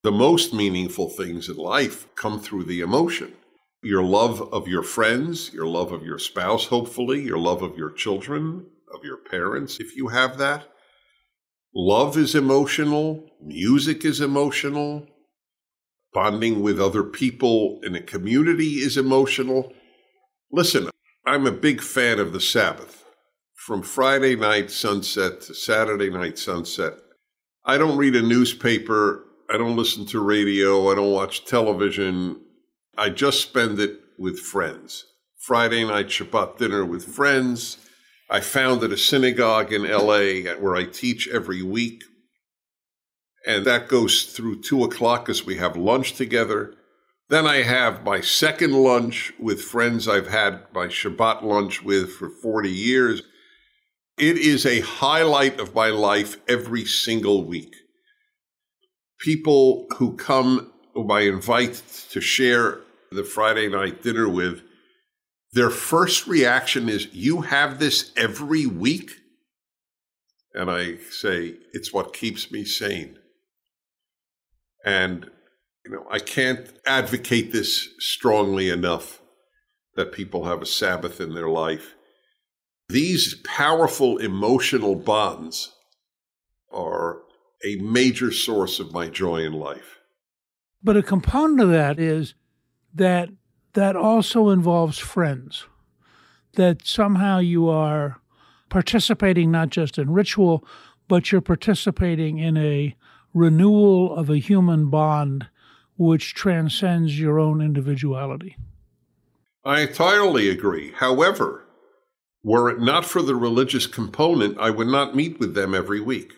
the 0.05 0.13
most 0.13 0.55
meaningful 0.55 1.09
things 1.09 1.49
in 1.49 1.57
life 1.57 2.07
come 2.15 2.39
through 2.39 2.63
the 2.63 2.81
emotion. 2.81 3.33
Your 3.83 4.05
love 4.05 4.41
of 4.55 4.69
your 4.69 4.85
friends, 4.85 5.53
your 5.53 5.67
love 5.67 5.91
of 5.91 6.05
your 6.05 6.21
spouse, 6.21 6.67
hopefully, 6.67 7.21
your 7.21 7.39
love 7.39 7.61
of 7.61 7.77
your 7.77 7.91
children, 7.91 8.67
of 8.95 9.03
your 9.03 9.17
parents, 9.17 9.81
if 9.81 9.97
you 9.97 10.09
have 10.09 10.39
that. 10.39 10.69
Love 11.75 12.17
is 12.17 12.37
emotional, 12.37 13.29
music 13.45 14.05
is 14.05 14.21
emotional, 14.21 15.05
bonding 16.13 16.63
with 16.63 16.81
other 16.81 17.03
people 17.03 17.81
in 17.83 17.97
a 17.97 18.01
community 18.01 18.75
is 18.75 18.97
emotional. 18.97 19.73
Listen, 20.53 20.89
I'm 21.27 21.49
a 21.49 21.51
big 21.51 21.81
fan 21.81 22.21
of 22.21 22.33
the 22.33 22.41
Sabbath 22.41 23.02
from 23.67 23.81
Friday 23.81 24.35
night 24.35 24.73
sunset 24.73 25.41
to 25.41 25.55
Saturday 25.55 26.11
night 26.11 26.37
sunset. 26.37 26.95
I 27.65 27.79
don't 27.79 27.97
read 27.97 28.17
a 28.17 28.23
newspaper. 28.23 29.25
I 29.49 29.57
don't 29.57 29.77
listen 29.77 30.05
to 30.07 30.19
radio. 30.19 30.91
I 30.91 30.97
don't 30.97 31.13
watch 31.13 31.45
television. 31.45 32.41
I 32.99 33.11
just 33.11 33.41
spend 33.41 33.79
it 33.79 34.01
with 34.19 34.41
friends. 34.41 35.05
Friday 35.39 35.85
night 35.85 36.09
Shabbat 36.09 36.59
dinner 36.59 36.85
with 36.85 37.05
friends. 37.05 37.79
I 38.29 38.41
founded 38.41 38.93
a 38.93 38.97
synagogue 38.97 39.73
in 39.73 39.89
LA 39.89 40.53
where 40.59 40.75
I 40.75 40.83
teach 40.83 41.29
every 41.29 41.63
week. 41.63 42.03
And 43.47 43.65
that 43.65 43.87
goes 43.87 44.25
through 44.25 44.63
two 44.63 44.83
o'clock 44.83 45.29
as 45.29 45.47
we 45.47 45.59
have 45.59 45.77
lunch 45.77 46.15
together. 46.15 46.75
Then 47.29 47.47
I 47.47 47.63
have 47.63 48.03
my 48.03 48.23
second 48.23 48.73
lunch 48.73 49.33
with 49.39 49.63
friends 49.63 50.09
I've 50.09 50.29
had 50.29 50.63
my 50.75 50.89
Shabbat 50.89 51.45
lunch 51.45 51.85
with 51.85 52.11
for 52.11 52.29
40 52.29 52.69
years. 52.69 53.23
It 54.19 54.37
is 54.37 54.67
a 54.67 54.81
highlight 54.81 55.59
of 55.59 55.75
my 55.75 55.89
life 55.89 56.37
every 56.47 56.85
single 56.85 57.45
week. 57.45 57.75
People 59.19 59.87
who 59.97 60.17
come, 60.17 60.73
whom 60.95 61.11
I 61.11 61.21
invite 61.21 61.83
to 62.11 62.21
share 62.21 62.81
the 63.11 63.25
Friday 63.25 63.69
night 63.69 64.03
dinner 64.03 64.29
with, 64.29 64.63
their 65.53 65.71
first 65.71 66.27
reaction 66.27 66.89
is, 66.89 67.09
You 67.13 67.43
have 67.43 67.79
this 67.79 68.13
every 68.17 68.67
week? 68.67 69.11
And 70.55 70.71
I 70.71 70.97
say, 71.11 71.57
It's 71.73 71.93
what 71.93 72.13
keeps 72.13 72.51
me 72.51 72.65
sane. 72.65 73.19
And 74.85 75.31
you 75.85 75.93
know, 75.93 76.07
I 76.11 76.19
can't 76.19 76.73
advocate 76.87 77.53
this 77.53 77.89
strongly 77.99 78.69
enough 78.69 79.21
that 79.95 80.13
people 80.13 80.45
have 80.45 80.63
a 80.63 80.67
Sabbath 80.67 81.21
in 81.21 81.35
their 81.35 81.49
life. 81.49 81.95
These 82.93 83.37
powerful 83.37 84.19
emotional 84.19 84.95
bonds 84.95 85.73
are 86.71 87.23
a 87.65 87.77
major 87.77 88.31
source 88.31 88.79
of 88.81 88.93
my 88.93 89.09
joy 89.09 89.47
in 89.47 89.55
life. 89.55 90.01
But 90.83 90.99
a 90.99 91.03
component 91.03 91.63
of 91.63 91.71
that 91.71 91.99
is 91.99 92.35
that 92.93 93.31
that 93.73 93.97
also 93.97 94.51
involves 94.51 94.99
friends, 94.99 95.65
that 96.57 96.87
somehow 96.87 97.39
you 97.39 97.67
are 97.67 98.21
participating 98.69 99.51
not 99.51 99.71
just 99.71 99.97
in 99.97 100.11
ritual, 100.13 100.63
but 101.09 101.33
you're 101.33 101.41
participating 101.41 102.37
in 102.37 102.59
a 102.59 102.95
renewal 103.33 104.15
of 104.15 104.29
a 104.29 104.37
human 104.37 104.91
bond 104.91 105.47
which 105.97 106.35
transcends 106.35 107.19
your 107.19 107.41
own 107.41 107.63
individuality. 107.63 108.59
I 109.65 109.81
entirely 109.81 110.51
agree. 110.51 110.93
However, 110.93 111.62
were 112.43 112.71
it 112.71 112.81
not 112.81 113.05
for 113.05 113.23
the 113.23 113.37
religious 113.37 113.87
component, 113.87 114.59
I 114.59 114.71
would 114.71 114.89
not 114.89 115.15
meet 115.15 115.39
with 115.39 115.55
them 115.55 115.75
every 115.75 116.01
week. 116.01 116.33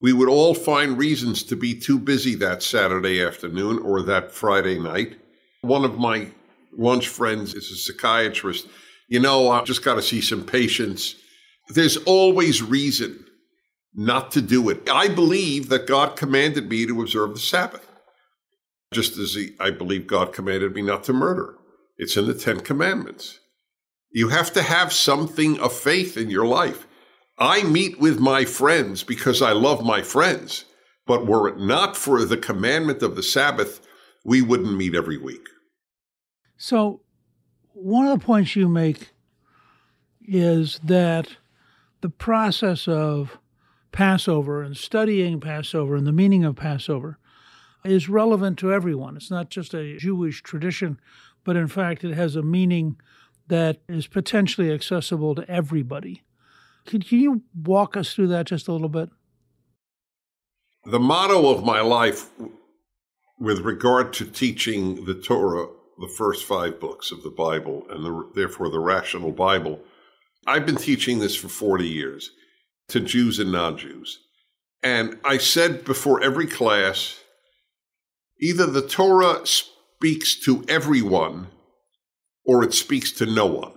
We 0.00 0.12
would 0.12 0.28
all 0.28 0.54
find 0.54 0.98
reasons 0.98 1.42
to 1.44 1.56
be 1.56 1.78
too 1.78 1.98
busy 1.98 2.34
that 2.36 2.62
Saturday 2.62 3.22
afternoon 3.22 3.78
or 3.78 4.02
that 4.02 4.30
Friday 4.30 4.78
night. 4.78 5.16
One 5.62 5.84
of 5.84 5.98
my 5.98 6.28
lunch 6.76 7.08
friends 7.08 7.54
is 7.54 7.70
a 7.70 7.76
psychiatrist. 7.76 8.68
You 9.08 9.20
know, 9.20 9.50
I've 9.50 9.64
just 9.64 9.84
got 9.84 9.94
to 9.94 10.02
see 10.02 10.20
some 10.20 10.44
patients. 10.44 11.16
There's 11.70 11.96
always 11.98 12.62
reason 12.62 13.24
not 13.94 14.30
to 14.32 14.42
do 14.42 14.68
it. 14.68 14.88
I 14.90 15.08
believe 15.08 15.70
that 15.70 15.86
God 15.86 16.16
commanded 16.16 16.68
me 16.68 16.86
to 16.86 17.00
observe 17.00 17.32
the 17.32 17.40
Sabbath 17.40 17.86
just 18.92 19.18
as 19.18 19.34
he, 19.34 19.54
I 19.58 19.70
believe 19.70 20.06
God 20.06 20.32
commanded 20.32 20.74
me 20.74 20.82
not 20.82 21.04
to 21.04 21.12
murder. 21.12 21.54
It's 21.96 22.16
in 22.16 22.26
the 22.26 22.34
Ten 22.34 22.60
Commandments. 22.60 23.40
You 24.10 24.28
have 24.28 24.52
to 24.54 24.62
have 24.62 24.92
something 24.92 25.58
of 25.60 25.72
faith 25.72 26.16
in 26.16 26.30
your 26.30 26.46
life. 26.46 26.86
I 27.38 27.62
meet 27.64 27.98
with 27.98 28.18
my 28.18 28.44
friends 28.44 29.02
because 29.02 29.42
I 29.42 29.52
love 29.52 29.84
my 29.84 30.02
friends, 30.02 30.64
but 31.06 31.26
were 31.26 31.48
it 31.48 31.58
not 31.58 31.96
for 31.96 32.24
the 32.24 32.36
commandment 32.36 33.02
of 33.02 33.14
the 33.14 33.22
Sabbath, 33.22 33.86
we 34.24 34.40
wouldn't 34.40 34.76
meet 34.76 34.94
every 34.94 35.18
week. 35.18 35.46
So, 36.56 37.02
one 37.72 38.06
of 38.06 38.18
the 38.18 38.24
points 38.24 38.56
you 38.56 38.68
make 38.68 39.10
is 40.26 40.80
that 40.82 41.36
the 42.00 42.08
process 42.08 42.88
of 42.88 43.38
Passover 43.92 44.62
and 44.62 44.76
studying 44.76 45.40
Passover 45.40 45.94
and 45.94 46.06
the 46.06 46.12
meaning 46.12 46.44
of 46.44 46.56
Passover 46.56 47.18
is 47.84 48.08
relevant 48.08 48.58
to 48.58 48.72
everyone. 48.72 49.16
It's 49.16 49.30
not 49.30 49.50
just 49.50 49.74
a 49.74 49.96
Jewish 49.96 50.42
tradition, 50.42 50.98
but 51.44 51.56
in 51.56 51.68
fact, 51.68 52.04
it 52.04 52.14
has 52.14 52.36
a 52.36 52.42
meaning 52.42 52.96
that 53.48 53.78
is 53.88 54.06
potentially 54.06 54.72
accessible 54.72 55.34
to 55.34 55.48
everybody. 55.50 56.22
Can, 56.86 57.02
can 57.02 57.20
you 57.20 57.42
walk 57.54 57.96
us 57.96 58.12
through 58.12 58.28
that 58.28 58.46
just 58.46 58.68
a 58.68 58.72
little 58.72 58.88
bit? 58.88 59.10
The 60.84 61.00
motto 61.00 61.50
of 61.50 61.64
my 61.64 61.80
life 61.80 62.30
with 63.38 63.60
regard 63.60 64.12
to 64.14 64.24
teaching 64.24 65.04
the 65.04 65.14
Torah, 65.14 65.66
the 65.98 66.12
first 66.16 66.44
five 66.44 66.78
books 66.80 67.10
of 67.10 67.22
the 67.22 67.30
Bible, 67.30 67.84
and 67.90 68.04
the, 68.04 68.30
therefore 68.34 68.70
the 68.70 68.78
rational 68.78 69.32
Bible, 69.32 69.80
I've 70.46 70.64
been 70.64 70.76
teaching 70.76 71.18
this 71.18 71.34
for 71.34 71.48
40 71.48 71.86
years 71.86 72.30
to 72.88 73.00
Jews 73.00 73.38
and 73.38 73.50
non 73.50 73.76
Jews. 73.76 74.20
And 74.82 75.18
I 75.24 75.38
said 75.38 75.84
before 75.84 76.22
every 76.22 76.46
class, 76.46 77.18
Either 78.38 78.66
the 78.66 78.86
Torah 78.86 79.46
speaks 79.46 80.38
to 80.40 80.62
everyone 80.68 81.48
or 82.46 82.62
it 82.62 82.74
speaks 82.74 83.12
to 83.12 83.26
no 83.26 83.46
one. 83.46 83.72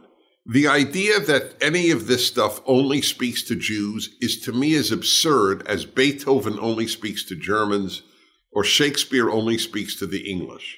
The 0.46 0.68
idea 0.68 1.20
that 1.20 1.56
any 1.62 1.92
of 1.92 2.08
this 2.08 2.26
stuff 2.26 2.62
only 2.66 3.02
speaks 3.02 3.44
to 3.44 3.56
Jews 3.56 4.16
is 4.22 4.40
to 4.42 4.52
me 4.52 4.76
as 4.76 4.92
absurd 4.92 5.68
as 5.68 5.86
Beethoven 5.86 6.58
only 6.60 6.88
speaks 6.88 7.24
to 7.26 7.36
Germans 7.36 8.02
or 8.52 8.64
Shakespeare 8.64 9.30
only 9.30 9.58
speaks 9.58 9.96
to 9.98 10.08
the 10.08 10.30
English. 10.30 10.78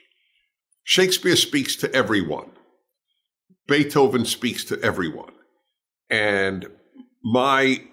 Shakespeare 0.84 1.36
speaks 1.36 1.76
to 1.78 1.94
everyone. 1.94 2.52
Beethoven 3.68 4.26
speaks 4.26 4.66
to 4.66 4.82
everyone. 4.82 5.32
And 6.10 6.68
my 7.24 7.84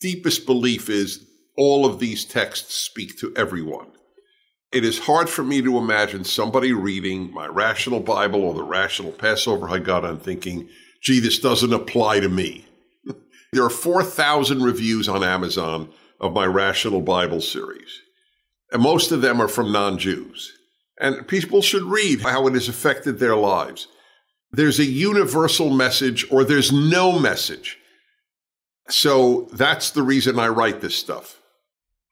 deepest 0.00 0.46
belief 0.46 0.88
is 0.88 1.26
all 1.56 1.86
of 1.86 1.98
these 1.98 2.24
texts 2.24 2.74
speak 2.74 3.18
to 3.18 3.32
everyone. 3.34 3.95
It 4.76 4.84
is 4.84 4.98
hard 4.98 5.30
for 5.30 5.42
me 5.42 5.62
to 5.62 5.78
imagine 5.78 6.22
somebody 6.24 6.74
reading 6.74 7.32
my 7.32 7.46
Rational 7.46 7.98
Bible 7.98 8.42
or 8.42 8.52
the 8.52 8.62
Rational 8.62 9.10
Passover 9.10 9.70
I 9.70 9.78
Haggadah 9.78 10.10
and 10.10 10.22
thinking, 10.22 10.68
gee, 11.02 11.18
this 11.18 11.38
doesn't 11.38 11.72
apply 11.72 12.20
to 12.20 12.28
me. 12.28 12.66
there 13.54 13.64
are 13.64 13.70
4,000 13.70 14.62
reviews 14.62 15.08
on 15.08 15.24
Amazon 15.24 15.88
of 16.20 16.34
my 16.34 16.44
Rational 16.44 17.00
Bible 17.00 17.40
series, 17.40 18.02
and 18.70 18.82
most 18.82 19.12
of 19.12 19.22
them 19.22 19.40
are 19.40 19.48
from 19.48 19.72
non 19.72 19.96
Jews. 19.96 20.52
And 21.00 21.26
people 21.26 21.62
should 21.62 21.84
read 21.84 22.20
how 22.20 22.46
it 22.46 22.52
has 22.52 22.68
affected 22.68 23.18
their 23.18 23.34
lives. 23.34 23.88
There's 24.50 24.78
a 24.78 24.84
universal 24.84 25.70
message 25.70 26.30
or 26.30 26.44
there's 26.44 26.70
no 26.70 27.18
message. 27.18 27.78
So 28.90 29.48
that's 29.54 29.92
the 29.92 30.02
reason 30.02 30.38
I 30.38 30.48
write 30.48 30.82
this 30.82 30.96
stuff. 30.96 31.40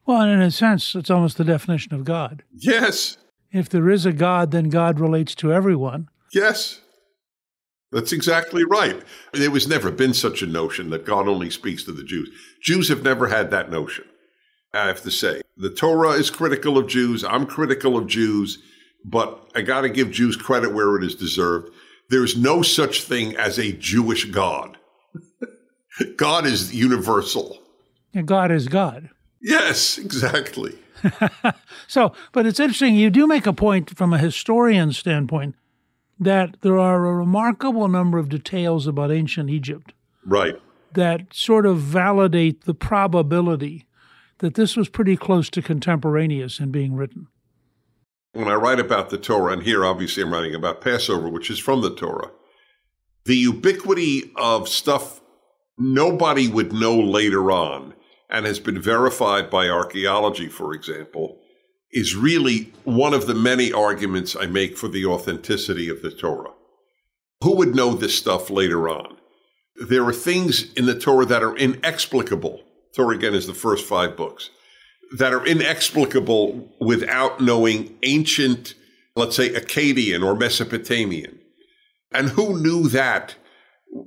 Well, 0.06 0.20
and 0.20 0.30
in 0.30 0.42
a 0.42 0.50
sense, 0.50 0.94
it's 0.94 1.10
almost 1.10 1.38
the 1.38 1.44
definition 1.44 1.94
of 1.94 2.04
God. 2.04 2.42
Yes. 2.52 3.16
If 3.52 3.68
there 3.68 3.88
is 3.88 4.04
a 4.04 4.12
God, 4.12 4.50
then 4.50 4.68
God 4.68 5.00
relates 5.00 5.34
to 5.36 5.52
everyone. 5.52 6.08
Yes. 6.32 6.80
That's 7.92 8.12
exactly 8.12 8.64
right. 8.64 9.00
There 9.32 9.52
was 9.52 9.68
never 9.68 9.90
been 9.90 10.14
such 10.14 10.42
a 10.42 10.46
notion 10.46 10.90
that 10.90 11.06
God 11.06 11.28
only 11.28 11.48
speaks 11.48 11.84
to 11.84 11.92
the 11.92 12.02
Jews. 12.02 12.28
Jews 12.60 12.88
have 12.88 13.04
never 13.04 13.28
had 13.28 13.52
that 13.52 13.70
notion. 13.70 14.04
I 14.74 14.88
have 14.88 15.02
to 15.02 15.10
say, 15.10 15.42
the 15.56 15.70
Torah 15.70 16.10
is 16.10 16.30
critical 16.30 16.76
of 16.76 16.88
Jews. 16.88 17.22
I'm 17.22 17.46
critical 17.46 17.96
of 17.96 18.08
Jews, 18.08 18.58
but 19.04 19.48
I 19.54 19.62
got 19.62 19.82
to 19.82 19.88
give 19.88 20.10
Jews 20.10 20.36
credit 20.36 20.74
where 20.74 20.96
it 20.96 21.04
is 21.04 21.14
deserved. 21.14 21.70
There's 22.10 22.36
no 22.36 22.62
such 22.62 23.04
thing 23.04 23.36
as 23.36 23.58
a 23.58 23.72
Jewish 23.72 24.24
God. 24.24 24.76
God 26.16 26.46
is 26.46 26.74
universal. 26.74 27.58
And 28.12 28.26
God 28.26 28.50
is 28.50 28.66
God. 28.66 29.10
Yes, 29.44 29.98
exactly. 29.98 30.78
so, 31.86 32.14
but 32.32 32.46
it's 32.46 32.58
interesting. 32.58 32.94
You 32.94 33.10
do 33.10 33.26
make 33.26 33.46
a 33.46 33.52
point 33.52 33.94
from 33.94 34.14
a 34.14 34.18
historian 34.18 34.94
standpoint 34.94 35.54
that 36.18 36.56
there 36.62 36.78
are 36.78 37.04
a 37.04 37.14
remarkable 37.14 37.86
number 37.86 38.16
of 38.16 38.30
details 38.30 38.86
about 38.86 39.12
ancient 39.12 39.50
Egypt. 39.50 39.92
Right. 40.24 40.54
That 40.94 41.34
sort 41.34 41.66
of 41.66 41.76
validate 41.76 42.64
the 42.64 42.72
probability 42.72 43.86
that 44.38 44.54
this 44.54 44.78
was 44.78 44.88
pretty 44.88 45.16
close 45.16 45.50
to 45.50 45.60
contemporaneous 45.60 46.58
in 46.58 46.70
being 46.70 46.94
written. 46.94 47.26
When 48.32 48.48
I 48.48 48.54
write 48.54 48.80
about 48.80 49.10
the 49.10 49.18
Torah, 49.18 49.52
and 49.52 49.62
here 49.62 49.84
obviously 49.84 50.22
I'm 50.22 50.32
writing 50.32 50.54
about 50.54 50.80
Passover, 50.80 51.28
which 51.28 51.50
is 51.50 51.58
from 51.58 51.82
the 51.82 51.94
Torah, 51.94 52.30
the 53.26 53.36
ubiquity 53.36 54.32
of 54.36 54.70
stuff 54.70 55.20
nobody 55.76 56.48
would 56.48 56.72
know 56.72 56.98
later 56.98 57.52
on 57.52 57.94
and 58.34 58.44
has 58.44 58.58
been 58.60 58.80
verified 58.80 59.48
by 59.48 59.68
archaeology, 59.68 60.48
for 60.48 60.74
example, 60.74 61.38
is 61.92 62.16
really 62.16 62.72
one 62.82 63.14
of 63.14 63.26
the 63.26 63.34
many 63.34 63.72
arguments 63.72 64.34
I 64.34 64.46
make 64.46 64.76
for 64.76 64.88
the 64.88 65.06
authenticity 65.06 65.88
of 65.88 66.02
the 66.02 66.10
Torah. 66.10 66.50
Who 67.42 67.56
would 67.56 67.74
know 67.76 67.94
this 67.94 68.18
stuff 68.18 68.50
later 68.50 68.88
on? 68.88 69.16
There 69.88 70.04
are 70.04 70.12
things 70.12 70.72
in 70.74 70.86
the 70.86 70.98
Torah 70.98 71.26
that 71.26 71.44
are 71.44 71.56
inexplicable. 71.56 72.60
Torah, 72.96 73.16
again, 73.16 73.34
is 73.34 73.46
the 73.46 73.54
first 73.54 73.86
five 73.86 74.16
books. 74.16 74.50
that 75.16 75.32
are 75.32 75.46
inexplicable 75.46 76.68
without 76.80 77.40
knowing 77.40 77.96
ancient, 78.02 78.74
let's 79.14 79.36
say, 79.36 79.50
Akkadian 79.50 80.24
or 80.24 80.34
Mesopotamian. 80.34 81.38
And 82.12 82.30
who 82.30 82.60
knew 82.60 82.88
that? 82.88 83.36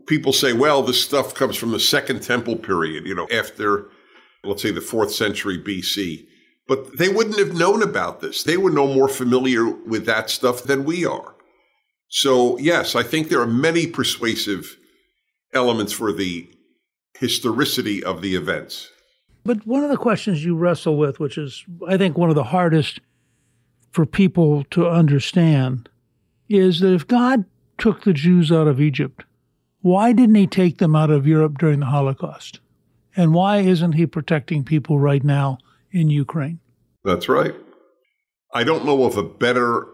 People 0.07 0.33
say, 0.33 0.51
well, 0.53 0.83
this 0.83 1.01
stuff 1.01 1.33
comes 1.33 1.55
from 1.55 1.71
the 1.71 1.79
Second 1.79 2.23
Temple 2.23 2.57
period, 2.57 3.05
you 3.05 3.15
know, 3.15 3.27
after, 3.31 3.89
let's 4.47 4.61
say, 4.61 4.71
the 4.71 4.81
fourth 4.81 5.11
century 5.11 5.57
BC. 5.57 6.27
But 6.67 6.97
they 6.97 7.09
wouldn't 7.09 7.39
have 7.39 7.53
known 7.53 7.81
about 7.81 8.19
this. 8.19 8.43
They 8.43 8.57
were 8.57 8.71
no 8.71 8.87
more 8.87 9.07
familiar 9.07 9.65
with 9.67 10.05
that 10.05 10.29
stuff 10.29 10.63
than 10.63 10.83
we 10.83 11.05
are. 11.05 11.35
So, 12.09 12.57
yes, 12.57 12.95
I 12.95 13.03
think 13.03 13.29
there 13.29 13.41
are 13.41 13.47
many 13.47 13.87
persuasive 13.87 14.77
elements 15.53 15.93
for 15.93 16.11
the 16.11 16.49
historicity 17.17 18.03
of 18.03 18.21
the 18.21 18.35
events. 18.35 18.89
But 19.43 19.65
one 19.65 19.83
of 19.83 19.89
the 19.89 19.97
questions 19.97 20.43
you 20.43 20.55
wrestle 20.55 20.97
with, 20.97 21.19
which 21.19 21.37
is, 21.37 21.65
I 21.87 21.97
think, 21.97 22.17
one 22.17 22.29
of 22.29 22.35
the 22.35 22.43
hardest 22.43 22.99
for 23.91 24.05
people 24.05 24.65
to 24.71 24.89
understand, 24.89 25.89
is 26.49 26.81
that 26.81 26.93
if 26.93 27.07
God 27.07 27.45
took 27.77 28.03
the 28.03 28.13
Jews 28.13 28.51
out 28.51 28.67
of 28.67 28.81
Egypt, 28.81 29.23
why 29.81 30.11
didn't 30.11 30.35
he 30.35 30.47
take 30.47 30.79
them 30.79 30.95
out 30.95 31.09
of 31.09 31.27
Europe 31.27 31.57
during 31.57 31.79
the 31.79 31.85
Holocaust? 31.87 32.59
And 33.17 33.33
why 33.33 33.57
isn't 33.57 33.93
he 33.93 34.05
protecting 34.05 34.63
people 34.63 34.99
right 34.99 35.23
now 35.23 35.57
in 35.91 36.11
Ukraine? 36.11 36.59
That's 37.03 37.27
right. 37.27 37.55
I 38.53 38.63
don't 38.63 38.85
know 38.85 39.05
of 39.05 39.17
a 39.17 39.23
better 39.23 39.87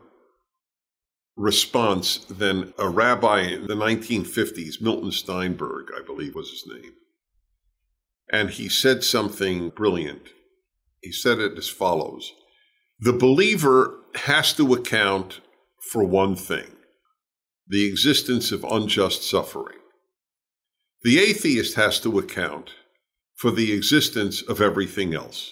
response 1.38 2.18
than 2.18 2.74
a 2.78 2.90
rabbi 2.90 3.40
in 3.42 3.68
the 3.68 3.76
1950s, 3.76 4.82
Milton 4.82 5.12
Steinberg, 5.12 5.88
I 5.98 6.04
believe 6.06 6.36
was 6.36 6.52
his 6.52 6.66
name. 6.68 6.92
And 8.32 8.50
he 8.50 8.68
said 8.68 9.04
something 9.06 9.70
brilliant. 9.70 10.30
He 11.02 11.12
said 11.12 11.40
it 11.40 11.58
as 11.58 11.70
follows 11.70 12.34
The 13.00 13.14
believer 13.14 14.00
has 14.16 14.54
to 14.54 14.74
account 14.74 15.40
for 15.92 16.04
one 16.04 16.36
thing 16.36 16.76
the 17.68 17.88
existence 17.88 18.52
of 18.52 18.66
unjust 18.66 19.24
suffering. 19.24 19.78
The 21.04 21.20
atheist 21.20 21.76
has 21.76 22.00
to 22.02 22.20
account 22.20 22.72
for 23.36 23.52
the 23.52 23.74
existence 23.74 24.42
of 24.42 24.62
everything 24.62 25.14
else. 25.14 25.52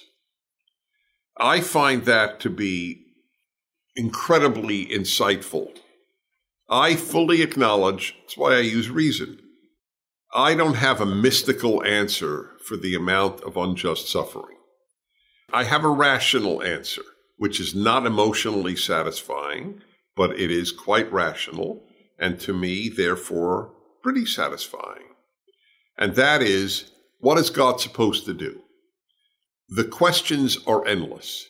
I 1.38 1.62
find 1.62 2.06
that 2.06 2.40
to 2.42 2.50
be 2.50 3.06
incredibly 3.96 4.86
insightful. 4.86 5.78
I 6.70 6.96
fully 6.96 7.42
acknowledge, 7.42 8.16
that's 8.22 8.38
why 8.38 8.56
I 8.56 8.60
use 8.60 8.90
reason. 8.90 9.40
I 10.34 10.54
don't 10.56 10.76
have 10.76 11.02
a 11.02 11.06
mystical 11.06 11.84
answer 11.84 12.52
for 12.66 12.78
the 12.78 12.96
amount 12.96 13.42
of 13.42 13.58
unjust 13.58 14.10
suffering. 14.10 14.58
I 15.52 15.66
have 15.66 15.84
a 15.84 15.90
rational 15.90 16.64
answer, 16.64 17.02
which 17.38 17.60
is 17.60 17.76
not 17.76 18.06
emotionally 18.06 18.78
satisfying, 18.78 19.82
but 20.16 20.40
it 20.40 20.50
is 20.50 20.72
quite 20.72 21.12
rational, 21.12 21.84
and 22.18 22.40
to 22.42 22.54
me, 22.54 22.88
therefore, 22.88 23.74
pretty 24.02 24.26
satisfying. 24.26 25.16
And 25.98 26.16
that 26.16 26.42
is 26.42 26.92
what 27.22 27.38
is 27.38 27.50
God 27.50 27.80
supposed 27.80 28.26
to 28.26 28.34
do? 28.34 28.62
The 29.70 29.86
questions 29.86 30.58
are 30.68 30.86
endless. 30.86 31.48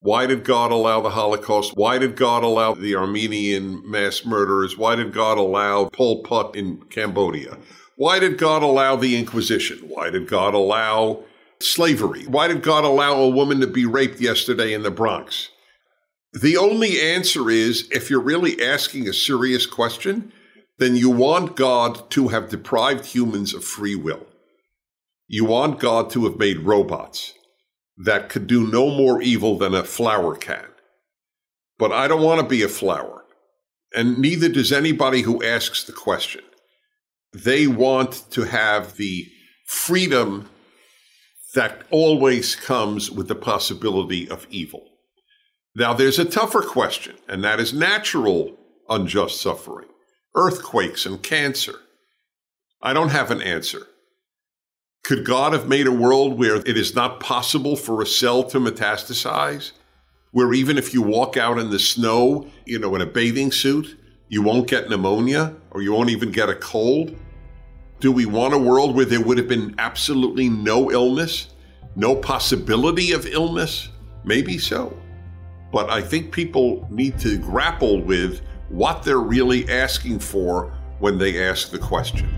Why 0.00 0.26
did 0.26 0.44
God 0.44 0.70
allow 0.70 1.00
the 1.00 1.10
Holocaust? 1.10 1.72
Why 1.76 1.98
did 1.98 2.14
God 2.14 2.44
allow 2.44 2.74
the 2.74 2.94
Armenian 2.94 3.82
mass 3.84 4.24
murderers? 4.24 4.78
Why 4.78 4.94
did 4.94 5.12
God 5.12 5.38
allow 5.38 5.88
Pol 5.88 6.22
Pot 6.22 6.54
in 6.54 6.82
Cambodia? 6.84 7.58
Why 7.96 8.20
did 8.20 8.38
God 8.38 8.62
allow 8.62 8.94
the 8.94 9.16
Inquisition? 9.16 9.78
Why 9.88 10.08
did 10.08 10.28
God 10.28 10.54
allow 10.54 11.24
slavery? 11.60 12.24
Why 12.26 12.46
did 12.46 12.62
God 12.62 12.84
allow 12.84 13.14
a 13.14 13.28
woman 13.28 13.58
to 13.60 13.66
be 13.66 13.86
raped 13.86 14.20
yesterday 14.20 14.72
in 14.72 14.84
the 14.84 14.92
Bronx? 14.92 15.48
The 16.32 16.56
only 16.56 17.00
answer 17.00 17.50
is 17.50 17.88
if 17.90 18.08
you're 18.08 18.20
really 18.20 18.62
asking 18.62 19.08
a 19.08 19.12
serious 19.12 19.66
question, 19.66 20.32
then 20.78 20.94
you 20.94 21.10
want 21.10 21.56
God 21.56 22.08
to 22.10 22.28
have 22.28 22.50
deprived 22.50 23.04
humans 23.04 23.52
of 23.52 23.64
free 23.64 23.96
will. 23.96 24.27
You 25.28 25.44
want 25.44 25.78
God 25.78 26.08
to 26.10 26.24
have 26.24 26.38
made 26.38 26.60
robots 26.60 27.34
that 27.98 28.30
could 28.30 28.46
do 28.46 28.66
no 28.66 28.88
more 28.88 29.20
evil 29.20 29.58
than 29.58 29.74
a 29.74 29.84
flower 29.84 30.34
can. 30.34 30.64
But 31.78 31.92
I 31.92 32.08
don't 32.08 32.22
want 32.22 32.40
to 32.40 32.46
be 32.46 32.62
a 32.62 32.68
flower. 32.68 33.24
And 33.94 34.18
neither 34.18 34.48
does 34.48 34.72
anybody 34.72 35.22
who 35.22 35.44
asks 35.44 35.84
the 35.84 35.92
question. 35.92 36.42
They 37.34 37.66
want 37.66 38.24
to 38.30 38.44
have 38.44 38.96
the 38.96 39.26
freedom 39.66 40.48
that 41.54 41.82
always 41.90 42.56
comes 42.56 43.10
with 43.10 43.28
the 43.28 43.34
possibility 43.34 44.28
of 44.28 44.46
evil. 44.50 44.86
Now, 45.74 45.92
there's 45.92 46.18
a 46.18 46.24
tougher 46.24 46.62
question, 46.62 47.16
and 47.28 47.44
that 47.44 47.60
is 47.60 47.72
natural 47.72 48.56
unjust 48.88 49.40
suffering, 49.40 49.88
earthquakes 50.34 51.04
and 51.04 51.22
cancer. 51.22 51.74
I 52.80 52.92
don't 52.92 53.10
have 53.10 53.30
an 53.30 53.42
answer. 53.42 53.86
Could 55.08 55.24
God 55.24 55.54
have 55.54 55.66
made 55.66 55.86
a 55.86 55.90
world 55.90 56.38
where 56.38 56.56
it 56.56 56.76
is 56.76 56.94
not 56.94 57.18
possible 57.18 57.76
for 57.76 58.02
a 58.02 58.06
cell 58.06 58.44
to 58.44 58.58
metastasize? 58.58 59.72
Where 60.32 60.52
even 60.52 60.76
if 60.76 60.92
you 60.92 61.00
walk 61.00 61.38
out 61.38 61.58
in 61.58 61.70
the 61.70 61.78
snow, 61.78 62.46
you 62.66 62.78
know, 62.78 62.94
in 62.94 63.00
a 63.00 63.06
bathing 63.06 63.50
suit, 63.50 63.98
you 64.28 64.42
won't 64.42 64.68
get 64.68 64.90
pneumonia 64.90 65.56
or 65.70 65.80
you 65.80 65.94
won't 65.94 66.10
even 66.10 66.30
get 66.30 66.50
a 66.50 66.54
cold? 66.54 67.16
Do 68.00 68.12
we 68.12 68.26
want 68.26 68.52
a 68.52 68.58
world 68.58 68.94
where 68.94 69.06
there 69.06 69.22
would 69.22 69.38
have 69.38 69.48
been 69.48 69.74
absolutely 69.78 70.50
no 70.50 70.90
illness, 70.90 71.54
no 71.96 72.14
possibility 72.14 73.12
of 73.12 73.24
illness? 73.24 73.88
Maybe 74.24 74.58
so. 74.58 74.94
But 75.72 75.88
I 75.88 76.02
think 76.02 76.32
people 76.32 76.86
need 76.90 77.18
to 77.20 77.38
grapple 77.38 78.02
with 78.02 78.42
what 78.68 79.04
they're 79.04 79.20
really 79.20 79.70
asking 79.70 80.18
for 80.18 80.70
when 80.98 81.16
they 81.16 81.48
ask 81.48 81.70
the 81.70 81.78
question. 81.78 82.37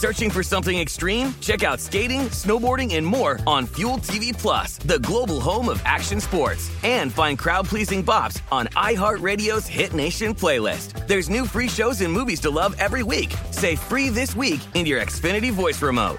Searching 0.00 0.30
for 0.30 0.42
something 0.42 0.78
extreme? 0.78 1.34
Check 1.42 1.62
out 1.62 1.78
skating, 1.78 2.22
snowboarding, 2.30 2.94
and 2.94 3.06
more 3.06 3.38
on 3.46 3.66
Fuel 3.76 3.98
TV 3.98 4.32
Plus, 4.32 4.78
the 4.78 4.98
global 5.00 5.40
home 5.40 5.68
of 5.68 5.82
action 5.84 6.22
sports. 6.22 6.70
And 6.82 7.12
find 7.12 7.38
crowd-pleasing 7.38 8.02
bops 8.02 8.40
on 8.50 8.68
iHeartRadio's 8.68 9.66
Hit 9.66 9.92
Nation 9.92 10.34
playlist. 10.34 11.06
There's 11.06 11.28
new 11.28 11.44
free 11.44 11.68
shows 11.68 12.00
and 12.00 12.10
movies 12.10 12.40
to 12.40 12.50
love 12.50 12.74
every 12.78 13.02
week. 13.02 13.34
Say 13.50 13.76
free 13.76 14.08
this 14.08 14.34
week 14.34 14.60
in 14.72 14.86
your 14.86 15.02
Xfinity 15.02 15.52
voice 15.52 15.82
remote. 15.82 16.18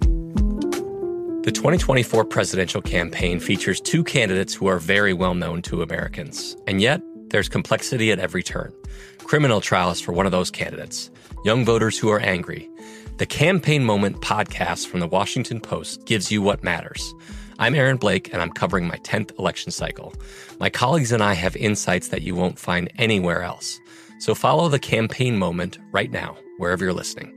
The 0.00 1.52
2024 1.52 2.24
presidential 2.24 2.80
campaign 2.80 3.40
features 3.40 3.78
two 3.78 4.04
candidates 4.04 4.54
who 4.54 4.68
are 4.68 4.78
very 4.78 5.12
well 5.12 5.34
known 5.34 5.60
to 5.62 5.82
Americans, 5.82 6.56
and 6.66 6.80
yet 6.80 7.02
there's 7.28 7.50
complexity 7.50 8.10
at 8.10 8.18
every 8.18 8.42
turn. 8.42 8.72
Criminal 9.18 9.60
trials 9.60 10.00
for 10.00 10.12
one 10.12 10.24
of 10.24 10.32
those 10.32 10.50
candidates, 10.50 11.10
young 11.44 11.64
voters 11.66 11.98
who 11.98 12.08
are 12.08 12.20
angry. 12.20 12.70
The 13.18 13.26
Campaign 13.26 13.84
Moment 13.84 14.22
podcast 14.22 14.86
from 14.86 15.00
the 15.00 15.06
Washington 15.06 15.60
Post 15.60 16.06
gives 16.06 16.32
you 16.32 16.40
what 16.40 16.64
matters. 16.64 17.14
I'm 17.58 17.74
Aaron 17.74 17.98
Blake, 17.98 18.32
and 18.32 18.40
I'm 18.40 18.50
covering 18.50 18.88
my 18.88 18.96
10th 18.96 19.38
election 19.38 19.70
cycle. 19.70 20.14
My 20.58 20.70
colleagues 20.70 21.12
and 21.12 21.22
I 21.22 21.34
have 21.34 21.54
insights 21.56 22.08
that 22.08 22.22
you 22.22 22.34
won't 22.34 22.58
find 22.58 22.90
anywhere 22.96 23.42
else. 23.42 23.78
So 24.18 24.34
follow 24.34 24.70
the 24.70 24.78
Campaign 24.78 25.38
Moment 25.38 25.78
right 25.92 26.10
now, 26.10 26.36
wherever 26.56 26.84
you're 26.84 26.94
listening. 26.94 27.34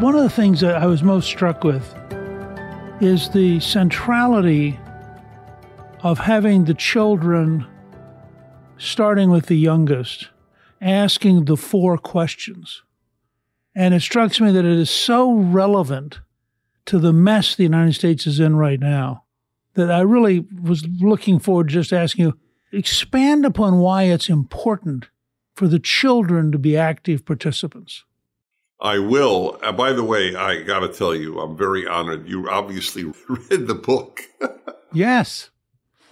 One 0.00 0.16
of 0.16 0.22
the 0.22 0.32
things 0.34 0.60
that 0.60 0.76
I 0.76 0.86
was 0.86 1.02
most 1.02 1.26
struck 1.26 1.62
with 1.62 1.94
is 3.02 3.30
the 3.30 3.58
centrality 3.58 4.78
of 6.04 6.18
having 6.20 6.64
the 6.64 6.74
children, 6.74 7.66
starting 8.78 9.28
with 9.28 9.46
the 9.46 9.56
youngest, 9.56 10.28
asking 10.80 11.46
the 11.46 11.56
four 11.56 11.98
questions. 11.98 12.84
And 13.74 13.92
it 13.92 14.02
strikes 14.02 14.40
me 14.40 14.52
that 14.52 14.64
it 14.64 14.78
is 14.78 14.88
so 14.88 15.32
relevant 15.32 16.20
to 16.86 17.00
the 17.00 17.12
mess 17.12 17.56
the 17.56 17.64
United 17.64 17.94
States 17.94 18.24
is 18.24 18.38
in 18.38 18.54
right 18.54 18.78
now 18.78 19.24
that 19.74 19.90
I 19.90 20.02
really 20.02 20.46
was 20.62 20.86
looking 21.00 21.40
forward 21.40 21.68
to 21.68 21.74
just 21.74 21.92
asking 21.92 22.26
you 22.26 22.38
expand 22.70 23.44
upon 23.44 23.78
why 23.78 24.04
it's 24.04 24.28
important 24.28 25.08
for 25.54 25.66
the 25.66 25.80
children 25.80 26.52
to 26.52 26.58
be 26.58 26.76
active 26.76 27.24
participants. 27.24 28.04
I 28.82 28.98
will. 28.98 29.60
Uh, 29.62 29.70
by 29.70 29.92
the 29.92 30.02
way, 30.02 30.34
I 30.34 30.62
got 30.62 30.80
to 30.80 30.88
tell 30.88 31.14
you, 31.14 31.38
I'm 31.40 31.56
very 31.56 31.86
honored. 31.86 32.28
You 32.28 32.50
obviously 32.50 33.04
read 33.28 33.68
the 33.68 33.76
book. 33.76 34.22
yes. 34.92 35.50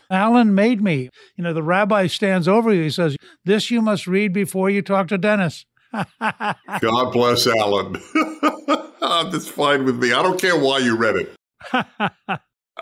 Alan 0.08 0.54
made 0.54 0.80
me. 0.80 1.10
You 1.36 1.44
know, 1.44 1.52
the 1.52 1.62
rabbi 1.62 2.06
stands 2.06 2.48
over 2.48 2.72
you. 2.72 2.82
He 2.82 2.90
says, 2.90 3.16
This 3.44 3.70
you 3.70 3.82
must 3.82 4.06
read 4.06 4.32
before 4.32 4.70
you 4.70 4.82
talk 4.82 5.08
to 5.08 5.18
Dennis. 5.18 5.66
God 6.20 7.12
bless 7.12 7.46
Alan. 7.46 8.00
That's 9.00 9.48
fine 9.48 9.84
with 9.84 10.00
me. 10.00 10.12
I 10.12 10.22
don't 10.22 10.40
care 10.40 10.58
why 10.58 10.78
you 10.78 10.96
read 10.96 11.16
it. 11.16 11.36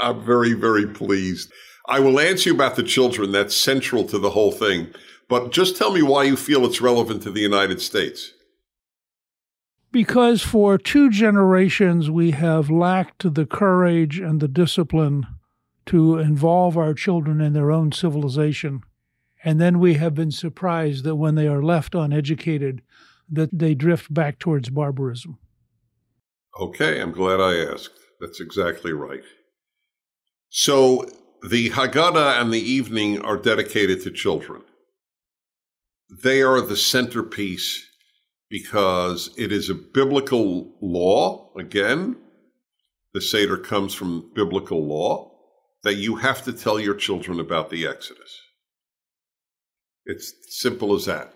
I'm 0.01 0.25
very, 0.25 0.53
very 0.53 0.87
pleased. 0.87 1.51
I 1.89 2.01
will 2.01 2.21
answer 2.21 2.51
you 2.51 2.55
about 2.55 2.77
the 2.77 2.83
children. 2.83 3.33
That's 3.33 3.57
central 3.57 4.05
to 4.05 4.19
the 4.19 4.31
whole 4.31 4.53
thing. 4.53 4.89
But 5.29 5.53
just 5.53 5.77
tell 5.77 5.93
me 5.93 6.03
why 6.03 6.25
you 6.25 6.37
feel 6.37 6.67
it's 6.67 6.81
relevant 6.81 7.23
to 7.23 7.31
the 7.31 7.41
United 7.41 7.81
States. 7.81 8.33
Because 9.91 10.43
for 10.43 10.77
two 10.77 11.11
generations, 11.11 12.11
we 12.11 12.33
have 12.33 12.71
lacked 12.71 13.35
the 13.35 13.47
courage 13.47 14.19
and 14.19 14.41
the 14.41 14.49
discipline 14.49 15.27
to 15.87 16.19
involve 16.19 16.77
our 16.77 16.93
children 16.93 17.41
in 17.41 17.55
their 17.55 17.71
own 17.71 17.93
civilization. 17.93 18.83
And 19.43 19.59
then 19.61 19.79
we 19.79 19.95
have 19.95 20.15
been 20.15 20.31
surprised 20.31 21.05
that 21.05 21.17
when 21.17 21.35
they 21.35 21.49
are 21.49 21.63
left 21.63 21.95
uneducated, 21.95 22.83
that 23.31 23.51
they 23.57 23.75
drift 23.75 24.13
back 24.13 24.39
towards 24.39 24.69
barbarism. 24.69 25.39
Okay, 26.61 27.01
I'm 27.01 27.13
glad 27.13 27.41
I 27.41 27.57
asked. 27.73 27.99
That's 28.21 28.41
exactly 28.41 28.93
right. 28.93 29.23
So 30.51 31.09
the 31.49 31.71
Haggadah 31.71 32.41
and 32.41 32.53
the 32.53 32.61
evening 32.61 33.21
are 33.23 33.37
dedicated 33.37 34.03
to 34.03 34.11
children. 34.11 34.63
They 36.23 36.43
are 36.43 36.61
the 36.61 36.77
centerpiece 36.77 37.88
because 38.51 39.35
it 39.37 39.53
is 39.53 39.69
a 39.69 39.75
biblical 39.75 40.73
law. 40.81 41.51
Again, 41.57 42.17
the 43.13 43.21
Seder 43.21 43.57
comes 43.57 43.95
from 43.95 44.31
biblical 44.35 44.87
law 44.87 45.33
that 45.85 45.95
you 45.95 46.17
have 46.17 46.43
to 46.45 46.53
tell 46.53 46.81
your 46.81 46.95
children 46.95 47.39
about 47.41 47.71
the 47.71 47.87
Exodus. 47.87 48.41
It's 50.07 50.33
simple 50.49 50.95
as 50.95 51.05
that. 51.07 51.35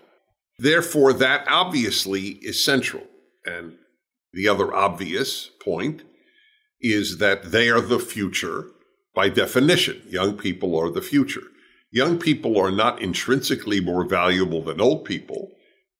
Therefore, 0.59 1.13
that 1.13 1.45
obviously 1.47 2.39
is 2.41 2.63
central. 2.63 3.03
And 3.45 3.77
the 4.33 4.47
other 4.47 4.73
obvious 4.73 5.49
point 5.63 6.03
is 6.81 7.17
that 7.19 7.51
they 7.51 7.69
are 7.69 7.81
the 7.81 7.99
future 7.99 8.65
by 9.15 9.29
definition. 9.29 10.01
Young 10.07 10.37
people 10.37 10.75
are 10.75 10.89
the 10.89 11.01
future. 11.01 11.43
Young 11.91 12.17
people 12.17 12.59
are 12.59 12.71
not 12.71 13.01
intrinsically 13.01 13.79
more 13.79 14.05
valuable 14.05 14.63
than 14.63 14.81
old 14.81 15.05
people 15.05 15.51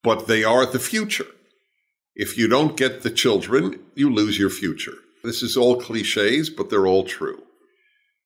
but 0.03 0.27
they 0.27 0.43
are 0.43 0.65
the 0.65 0.79
future. 0.79 1.27
If 2.15 2.37
you 2.37 2.47
don't 2.47 2.77
get 2.77 3.01
the 3.01 3.09
children, 3.09 3.79
you 3.95 4.13
lose 4.13 4.37
your 4.37 4.49
future. 4.49 4.93
This 5.23 5.41
is 5.41 5.57
all 5.57 5.79
cliches, 5.79 6.49
but 6.49 6.69
they're 6.69 6.85
all 6.85 7.05
true. 7.05 7.41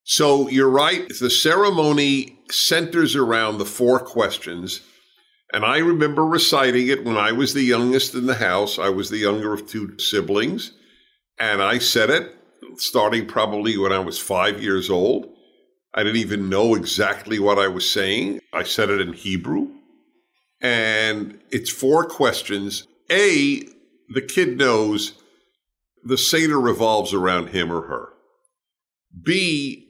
So 0.04 0.48
you're 0.50 0.70
right. 0.70 1.08
The 1.08 1.30
ceremony 1.30 2.40
centers 2.50 3.16
around 3.16 3.58
the 3.58 3.66
four 3.66 4.00
questions. 4.00 4.82
And 5.54 5.63
I 5.63 5.78
remember 5.78 6.26
reciting 6.26 6.88
it 6.88 7.06
when 7.06 7.18
I 7.18 7.32
was 7.32 7.54
the 7.54 7.63
youngest 7.63 8.16
in 8.16 8.26
the 8.26 8.36
house. 8.36 8.80
I 8.80 8.90
was 8.90 9.10
the 9.10 9.18
younger 9.18 9.54
of 9.54 9.68
two 9.68 9.98
siblings. 10.00 10.74
And 11.40 11.62
I 11.62 11.78
said 11.78 12.10
it 12.10 12.34
starting 12.78 13.26
probably 13.26 13.78
when 13.78 13.92
I 13.92 14.00
was 14.00 14.20
five 14.20 14.62
years 14.62 14.90
old. 14.90 15.28
I 15.94 16.04
didn't 16.04 16.18
even 16.18 16.50
know 16.50 16.76
exactly 16.76 17.40
what 17.40 17.60
I 17.60 17.68
was 17.68 17.90
saying. 17.90 18.42
I 18.54 18.63
said 18.63 18.90
it 18.90 19.02
in 19.02 19.13
Hebrew. 19.13 19.70
And 20.62 21.39
it's 21.52 21.72
four 21.72 22.06
questions. 22.06 22.88
A, 23.12 23.63
the 24.10 24.22
kid 24.22 24.58
knows 24.58 25.13
the 26.04 26.17
Seder 26.17 26.60
revolves 26.60 27.13
around 27.13 27.50
him 27.50 27.72
or 27.72 27.82
her. 27.84 28.10
B, 29.24 29.89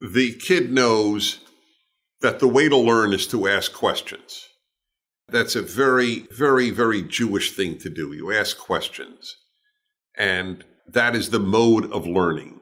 the 0.00 0.34
kid 0.34 0.72
knows 0.72 1.40
that 2.20 2.40
the 2.40 2.48
way 2.48 2.68
to 2.68 2.76
learn 2.76 3.12
is 3.12 3.26
to 3.28 3.48
ask 3.48 3.72
questions. 3.72 4.48
That's 5.28 5.56
a 5.56 5.62
very, 5.62 6.26
very, 6.30 6.70
very 6.70 7.02
Jewish 7.02 7.52
thing 7.52 7.78
to 7.78 7.90
do. 7.90 8.12
You 8.12 8.32
ask 8.32 8.58
questions. 8.58 9.36
And 10.16 10.64
that 10.86 11.16
is 11.16 11.30
the 11.30 11.40
mode 11.40 11.90
of 11.90 12.06
learning. 12.06 12.60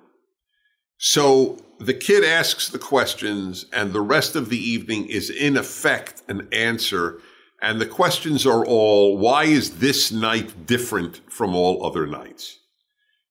So 0.99 1.59
the 1.87 1.95
kid 1.95 2.25
asks 2.25 2.69
the 2.69 2.79
questions, 2.79 3.67
and 3.73 3.93
the 3.93 4.01
rest 4.01 4.37
of 4.37 4.49
the 4.49 4.59
evening 4.59 5.07
is 5.07 5.31
in 5.31 5.57
effect 5.57 6.23
an 6.29 6.49
answer. 6.53 7.21
And 7.61 7.81
the 7.81 7.87
questions 7.87 8.47
are 8.47 8.65
all 8.65 9.17
why 9.19 9.45
is 9.45 9.79
this 9.79 10.13
night 10.13 10.67
different 10.67 11.21
from 11.31 11.55
all 11.55 11.85
other 11.85 12.07
nights? 12.07 12.59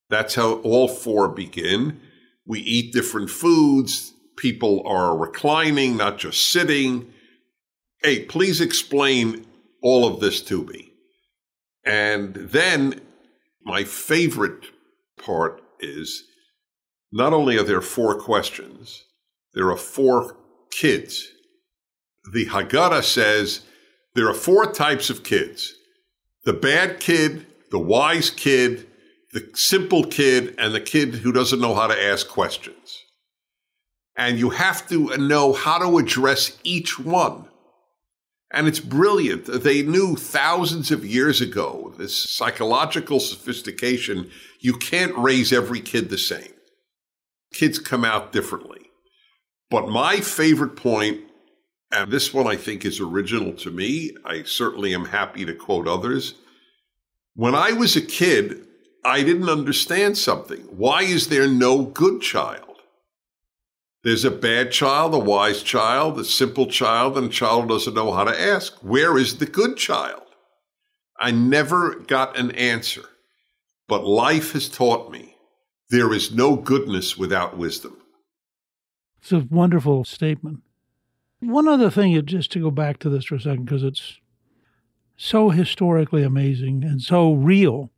That's 0.09 0.35
how 0.35 0.55
all 0.61 0.87
four 0.87 1.29
begin. 1.29 2.01
We 2.45 2.59
eat 2.59 2.93
different 2.93 3.29
foods. 3.29 4.13
People 4.37 4.83
are 4.85 5.17
reclining, 5.17 5.95
not 5.95 6.17
just 6.17 6.49
sitting. 6.49 7.13
Hey, 8.03 8.25
please 8.25 8.59
explain 8.59 9.45
all 9.81 10.05
of 10.05 10.19
this 10.19 10.41
to 10.43 10.65
me. 10.65 10.93
And 11.85 12.35
then 12.35 12.99
my 13.63 13.83
favorite 13.83 14.65
part 15.17 15.61
is 15.79 16.23
not 17.11 17.33
only 17.33 17.57
are 17.57 17.63
there 17.63 17.81
four 17.81 18.19
questions, 18.19 19.03
there 19.53 19.69
are 19.69 19.77
four 19.77 20.37
kids. 20.71 21.27
The 22.31 22.45
Haggadah 22.45 23.03
says 23.03 23.61
there 24.15 24.29
are 24.29 24.33
four 24.33 24.71
types 24.71 25.09
of 25.09 25.23
kids 25.23 25.75
the 26.43 26.53
bad 26.53 26.99
kid, 26.99 27.45
the 27.69 27.79
wise 27.79 28.31
kid, 28.31 28.87
the 29.31 29.47
simple 29.53 30.03
kid, 30.03 30.55
and 30.57 30.73
the 30.73 30.81
kid 30.81 31.13
who 31.13 31.31
doesn't 31.31 31.61
know 31.61 31.75
how 31.75 31.85
to 31.85 32.03
ask 32.03 32.27
questions. 32.27 33.03
And 34.17 34.39
you 34.39 34.49
have 34.49 34.87
to 34.89 35.15
know 35.17 35.53
how 35.53 35.77
to 35.77 35.99
address 35.99 36.57
each 36.63 36.97
one. 36.97 37.45
And 38.51 38.67
it's 38.67 38.79
brilliant. 38.79 39.45
They 39.45 39.83
knew 39.83 40.15
thousands 40.15 40.89
of 40.89 41.05
years 41.05 41.41
ago 41.41 41.93
this 41.97 42.17
psychological 42.17 43.19
sophistication. 43.19 44.31
You 44.59 44.73
can't 44.73 45.15
raise 45.15 45.53
every 45.53 45.79
kid 45.79 46.09
the 46.09 46.17
same 46.17 46.51
kids 47.53 47.79
come 47.79 48.05
out 48.05 48.31
differently. 48.31 48.89
But 49.69 49.89
my 49.89 50.17
favorite 50.17 50.75
point, 50.75 51.21
and 51.91 52.11
this 52.11 52.33
one 52.33 52.47
I 52.47 52.55
think 52.55 52.85
is 52.85 52.99
original 52.99 53.53
to 53.53 53.71
me, 53.71 54.11
I 54.25 54.43
certainly 54.43 54.93
am 54.93 55.05
happy 55.05 55.45
to 55.45 55.53
quote 55.53 55.87
others. 55.87 56.35
When 57.35 57.55
I 57.55 57.71
was 57.71 57.95
a 57.95 58.01
kid, 58.01 58.67
I 59.03 59.23
didn't 59.23 59.49
understand 59.49 60.17
something. 60.17 60.59
Why 60.69 61.03
is 61.03 61.27
there 61.27 61.47
no 61.47 61.83
good 61.83 62.21
child? 62.21 62.67
There's 64.03 64.25
a 64.25 64.31
bad 64.31 64.71
child, 64.71 65.13
a 65.13 65.19
wise 65.19 65.61
child, 65.61 66.19
a 66.19 66.25
simple 66.25 66.67
child, 66.67 67.17
and 67.17 67.27
a 67.27 67.33
child 67.33 67.63
who 67.63 67.69
doesn't 67.69 67.93
know 67.93 68.11
how 68.11 68.23
to 68.23 68.41
ask. 68.41 68.73
Where 68.81 69.17
is 69.17 69.37
the 69.37 69.45
good 69.45 69.77
child? 69.77 70.23
I 71.19 71.31
never 71.31 71.95
got 71.95 72.37
an 72.37 72.51
answer, 72.51 73.03
but 73.87 74.03
life 74.03 74.53
has 74.53 74.67
taught 74.67 75.11
me 75.11 75.30
there 75.91 76.13
is 76.13 76.33
no 76.33 76.55
goodness 76.55 77.17
without 77.17 77.57
wisdom. 77.57 77.97
It's 79.21 79.31
a 79.31 79.45
wonderful 79.49 80.03
statement. 80.05 80.61
One 81.41 81.67
other 81.67 81.91
thing, 81.91 82.25
just 82.25 82.51
to 82.53 82.59
go 82.59 82.71
back 82.71 82.97
to 82.99 83.09
this 83.09 83.25
for 83.25 83.35
a 83.35 83.41
second, 83.41 83.65
because 83.65 83.83
it's 83.83 84.19
so 85.17 85.49
historically 85.49 86.23
amazing 86.23 86.83
and 86.83 87.01
so 87.01 87.33
real. 87.33 87.91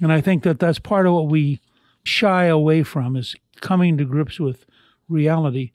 And 0.00 0.12
I 0.12 0.20
think 0.20 0.44
that 0.44 0.60
that's 0.60 0.78
part 0.78 1.06
of 1.06 1.12
what 1.12 1.28
we 1.28 1.60
shy 2.04 2.44
away 2.44 2.82
from 2.82 3.16
is 3.16 3.34
coming 3.60 3.98
to 3.98 4.04
grips 4.04 4.38
with 4.38 4.64
reality. 5.08 5.72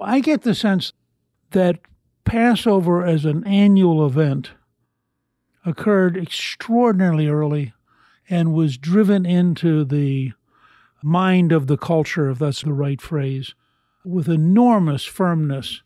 I 0.00 0.20
get 0.20 0.42
the 0.42 0.54
sense 0.54 0.92
that 1.50 1.80
Passover 2.24 3.04
as 3.04 3.24
an 3.24 3.44
annual 3.46 4.06
event 4.06 4.50
occurred 5.64 6.16
extraordinarily 6.16 7.26
early 7.26 7.72
and 8.28 8.52
was 8.52 8.76
driven 8.76 9.24
into 9.24 9.84
the 9.84 10.32
mind 11.04 11.52
of 11.52 11.66
the 11.66 11.76
culture, 11.76 12.30
if 12.30 12.38
that's 12.38 12.62
the 12.62 12.72
right 12.72 13.00
phrase, 13.00 13.54
with 14.04 14.28
enormous 14.28 15.04
firmness, 15.04 15.82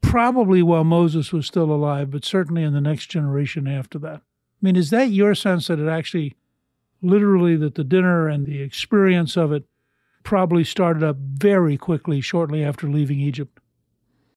probably 0.00 0.62
while 0.62 0.84
Moses 0.84 1.32
was 1.32 1.46
still 1.46 1.70
alive, 1.70 2.10
but 2.10 2.24
certainly 2.24 2.62
in 2.62 2.72
the 2.72 2.80
next 2.80 3.06
generation 3.06 3.68
after 3.68 3.98
that. 4.00 4.16
I 4.16 4.60
mean, 4.62 4.76
is 4.76 4.90
that 4.90 5.10
your 5.10 5.34
sense 5.34 5.66
that 5.66 5.78
it 5.78 5.88
actually, 5.88 6.34
literally, 7.02 7.56
that 7.56 7.74
the 7.74 7.84
dinner 7.84 8.28
and 8.28 8.46
the 8.46 8.62
experience 8.62 9.36
of 9.36 9.52
it 9.52 9.64
probably 10.22 10.64
started 10.64 11.02
up 11.02 11.16
very 11.18 11.76
quickly 11.76 12.20
shortly 12.20 12.64
after 12.64 12.88
leaving 12.88 13.20
Egypt? 13.20 13.60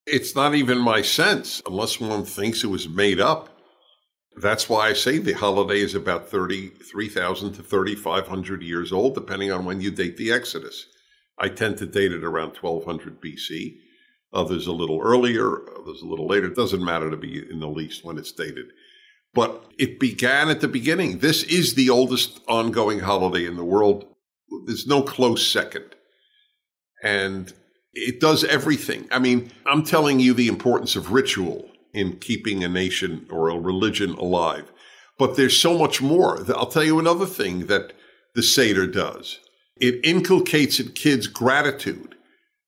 It's 0.05 0.35
not 0.35 0.55
even 0.55 0.77
my 0.77 1.01
sense, 1.01 1.61
unless 1.65 1.99
one 1.99 2.25
thinks 2.25 2.63
it 2.63 2.67
was 2.67 2.87
made 2.87 3.19
up. 3.19 3.56
That's 4.39 4.69
why 4.69 4.89
I 4.89 4.93
say 4.93 5.17
the 5.17 5.33
holiday 5.33 5.79
is 5.79 5.95
about 5.95 6.29
33,000 6.29 7.53
to 7.53 7.63
3,500 7.63 8.61
years 8.61 8.93
old, 8.93 9.15
depending 9.15 9.51
on 9.51 9.65
when 9.65 9.81
you 9.81 9.89
date 9.89 10.17
the 10.17 10.31
Exodus. 10.31 10.85
I 11.39 11.49
tend 11.49 11.77
to 11.79 11.87
date 11.87 12.11
it 12.11 12.23
around 12.23 12.55
1200 12.55 13.19
BC. 13.19 13.77
Others 14.33 14.67
a 14.67 14.73
little 14.73 15.01
earlier, 15.01 15.67
others 15.79 16.01
a 16.01 16.05
little 16.05 16.27
later. 16.27 16.47
It 16.47 16.55
doesn't 16.55 16.83
matter 16.83 17.09
to 17.09 17.17
be 17.17 17.49
in 17.49 17.59
the 17.59 17.67
least 17.67 18.05
when 18.05 18.19
it's 18.19 18.31
dated. 18.31 18.67
But 19.33 19.63
it 19.79 19.99
began 19.99 20.49
at 20.49 20.61
the 20.61 20.67
beginning. 20.67 21.19
This 21.19 21.43
is 21.43 21.73
the 21.73 21.89
oldest 21.89 22.39
ongoing 22.47 22.99
holiday 22.99 23.45
in 23.45 23.55
the 23.55 23.63
world. 23.63 24.05
There's 24.65 24.85
no 24.85 25.01
close 25.01 25.47
second. 25.47 25.95
And 27.03 27.51
it 27.93 28.19
does 28.19 28.43
everything. 28.43 29.07
I 29.11 29.17
mean, 29.17 29.51
I'm 29.65 29.83
telling 29.83 30.19
you 30.19 30.33
the 30.33 30.47
importance 30.47 30.95
of 30.95 31.11
ritual 31.11 31.66
in 31.93 32.17
keeping 32.17 32.63
a 32.63 32.67
nation 32.67 33.25
or 33.29 33.49
a 33.49 33.59
religion 33.59 34.11
alive. 34.11 34.71
But 35.17 35.35
there's 35.35 35.59
so 35.59 35.77
much 35.77 36.01
more. 36.01 36.43
I'll 36.53 36.67
tell 36.67 36.83
you 36.83 36.99
another 36.99 37.25
thing 37.25 37.67
that 37.67 37.93
the 38.35 38.43
Seder 38.43 38.85
does. 38.87 39.39
It 39.79 39.99
inculcates 40.03 40.79
in 40.79 40.89
kids 40.93 41.27
gratitude. 41.27 42.15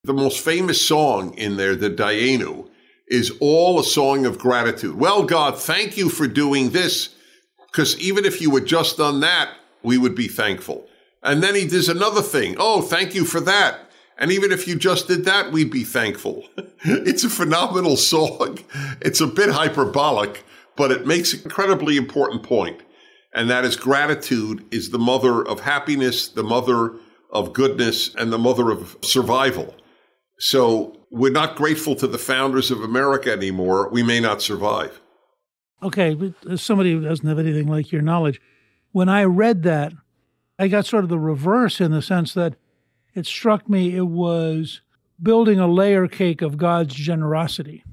The 0.03 0.13
most 0.13 0.43
famous 0.43 0.85
song 0.85 1.33
in 1.35 1.57
there, 1.57 1.75
the 1.75 1.89
Dayenu, 1.89 2.69
is 3.07 3.31
all 3.39 3.79
a 3.79 3.83
song 3.83 4.25
of 4.25 4.39
gratitude. 4.39 4.95
Well, 4.95 5.23
God, 5.23 5.59
thank 5.59 5.97
you 5.97 6.09
for 6.09 6.27
doing 6.27 6.69
this, 6.69 7.09
because 7.71 7.99
even 7.99 8.25
if 8.25 8.41
you 8.41 8.53
had 8.55 8.65
just 8.65 8.97
done 8.97 9.19
that, 9.19 9.49
we 9.83 9.97
would 9.97 10.15
be 10.15 10.27
thankful. 10.27 10.87
And 11.21 11.43
then 11.43 11.55
he 11.55 11.67
does 11.67 11.89
another 11.89 12.21
thing. 12.21 12.55
Oh, 12.57 12.81
thank 12.81 13.13
you 13.13 13.25
for 13.25 13.41
that. 13.41 13.88
And 14.19 14.33
even 14.33 14.51
if 14.51 14.67
you 14.67 14.75
just 14.75 15.07
did 15.07 15.23
that, 15.25 15.53
we'd 15.53 15.71
be 15.71 15.85
thankful. 15.85 16.43
it's 16.83 17.23
a 17.23 17.29
phenomenal 17.29 17.95
song. 17.95 18.59
It's 19.01 19.21
a 19.21 19.27
bit 19.27 19.49
hyperbolic, 19.49 20.43
but 20.75 20.91
it 20.91 21.07
makes 21.07 21.33
an 21.33 21.41
incredibly 21.43 21.95
important 21.95 22.43
point. 22.43 22.81
And 23.33 23.49
that 23.49 23.63
is 23.63 23.77
gratitude 23.77 24.65
is 24.71 24.89
the 24.89 24.99
mother 24.99 25.47
of 25.47 25.61
happiness, 25.61 26.27
the 26.27 26.43
mother 26.43 26.95
of 27.31 27.53
goodness, 27.53 28.13
and 28.15 28.33
the 28.33 28.37
mother 28.37 28.71
of 28.71 28.97
survival. 29.01 29.73
So 30.37 30.97
we're 31.11 31.31
not 31.31 31.55
grateful 31.55 31.95
to 31.95 32.07
the 32.07 32.17
founders 32.17 32.71
of 32.71 32.81
America 32.81 33.31
anymore. 33.31 33.89
We 33.89 34.03
may 34.03 34.19
not 34.19 34.41
survive. 34.41 34.99
Okay, 35.81 36.13
but 36.13 36.33
as 36.49 36.61
somebody 36.61 36.91
who 36.91 37.01
doesn't 37.01 37.27
have 37.27 37.39
anything 37.39 37.67
like 37.67 37.91
your 37.91 38.01
knowledge, 38.01 38.41
when 38.91 39.07
I 39.07 39.23
read 39.23 39.63
that, 39.63 39.93
I 40.57 40.67
got 40.67 40.85
sort 40.85 41.05
of 41.05 41.09
the 41.09 41.19
reverse 41.19 41.79
in 41.79 41.91
the 41.91 42.01
sense 42.01 42.33
that 42.33 42.55
it 43.19 43.25
struck 43.25 43.69
me 43.69 43.95
it 43.95 44.07
was 44.07 44.81
building 45.21 45.59
a 45.59 45.67
layer 45.67 46.07
cake 46.07 46.41
of 46.41 46.57
God's 46.57 46.95
generosity. 46.95 47.83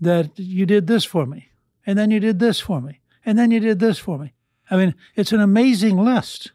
That 0.00 0.36
you 0.36 0.66
did 0.66 0.88
this 0.88 1.04
for 1.04 1.24
me, 1.24 1.50
and 1.86 1.96
then 1.96 2.10
you 2.10 2.18
did 2.18 2.40
this 2.40 2.58
for 2.58 2.80
me, 2.80 3.00
and 3.24 3.38
then 3.38 3.52
you 3.52 3.60
did 3.60 3.78
this 3.78 4.00
for 4.00 4.18
me. 4.18 4.32
I 4.68 4.76
mean, 4.76 4.96
it's 5.14 5.32
an 5.32 5.40
amazing 5.40 5.96
list. 5.96 6.50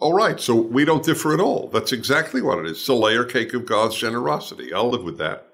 All 0.00 0.14
right, 0.14 0.40
so 0.40 0.56
we 0.56 0.84
don't 0.84 1.04
differ 1.04 1.32
at 1.32 1.38
all. 1.40 1.68
That's 1.68 1.92
exactly 1.92 2.42
what 2.42 2.58
it 2.58 2.66
is. 2.66 2.72
It's 2.72 2.88
a 2.88 2.94
layer 2.94 3.22
cake 3.24 3.54
of 3.54 3.64
God's 3.64 3.96
generosity. 3.96 4.72
I'll 4.74 4.90
live 4.90 5.04
with 5.04 5.18
that. 5.18 5.46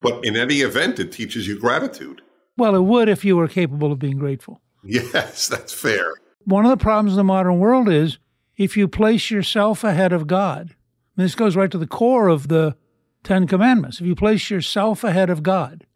But 0.00 0.24
in 0.24 0.36
any 0.36 0.56
event, 0.56 0.98
it 0.98 1.12
teaches 1.12 1.46
you 1.46 1.58
gratitude. 1.58 2.22
Well, 2.56 2.74
it 2.74 2.82
would 2.82 3.10
if 3.10 3.26
you 3.26 3.36
were 3.36 3.48
capable 3.48 3.92
of 3.92 3.98
being 3.98 4.18
grateful. 4.18 4.60
Yes, 4.86 5.48
that's 5.48 5.72
fair. 5.72 6.12
One 6.44 6.66
of 6.66 6.70
the 6.70 6.82
problems 6.82 7.12
in 7.12 7.16
the 7.16 7.24
modern 7.24 7.58
world 7.58 7.88
is 7.88 8.18
if 8.56 8.76
you 8.76 8.88
place 8.88 9.30
yourself 9.30 9.84
ahead 9.84 10.12
of 10.12 10.26
God. 10.26 10.74
And 11.16 11.24
this 11.24 11.34
goes 11.34 11.56
right 11.56 11.70
to 11.70 11.78
the 11.78 11.86
core 11.86 12.28
of 12.28 12.48
the 12.48 12.76
Ten 13.22 13.46
Commandments. 13.46 14.00
If 14.00 14.06
you 14.06 14.14
place 14.14 14.50
yourself 14.50 15.04
ahead 15.04 15.30
of 15.30 15.42
God, 15.42 15.86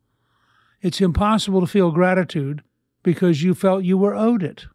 it's 0.81 1.01
impossible 1.01 1.61
to 1.61 1.67
feel 1.67 1.91
gratitude 1.91 2.63
because 3.03 3.43
you 3.43 3.55
felt 3.55 3.85
you 3.85 3.99
were 3.99 4.15
owed 4.15 4.43
it. 4.43 4.67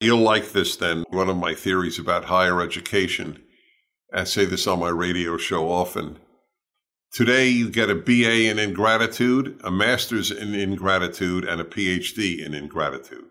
You'll 0.00 0.18
like 0.18 0.52
this 0.52 0.76
then. 0.76 1.04
One 1.10 1.28
of 1.28 1.36
my 1.36 1.54
theories 1.54 1.98
about 1.98 2.24
higher 2.24 2.60
education. 2.60 3.42
I 4.12 4.24
say 4.24 4.44
this 4.44 4.66
on 4.66 4.80
my 4.80 4.88
radio 4.88 5.36
show 5.36 5.70
often. 5.70 6.18
Today, 7.12 7.48
you 7.48 7.70
get 7.70 7.90
a 7.90 7.94
BA 7.94 8.48
in 8.48 8.58
ingratitude, 8.58 9.60
a 9.64 9.70
master's 9.70 10.30
in 10.30 10.54
ingratitude, 10.54 11.44
and 11.44 11.60
a 11.60 11.64
PhD 11.64 12.44
in 12.44 12.54
ingratitude. 12.54 13.30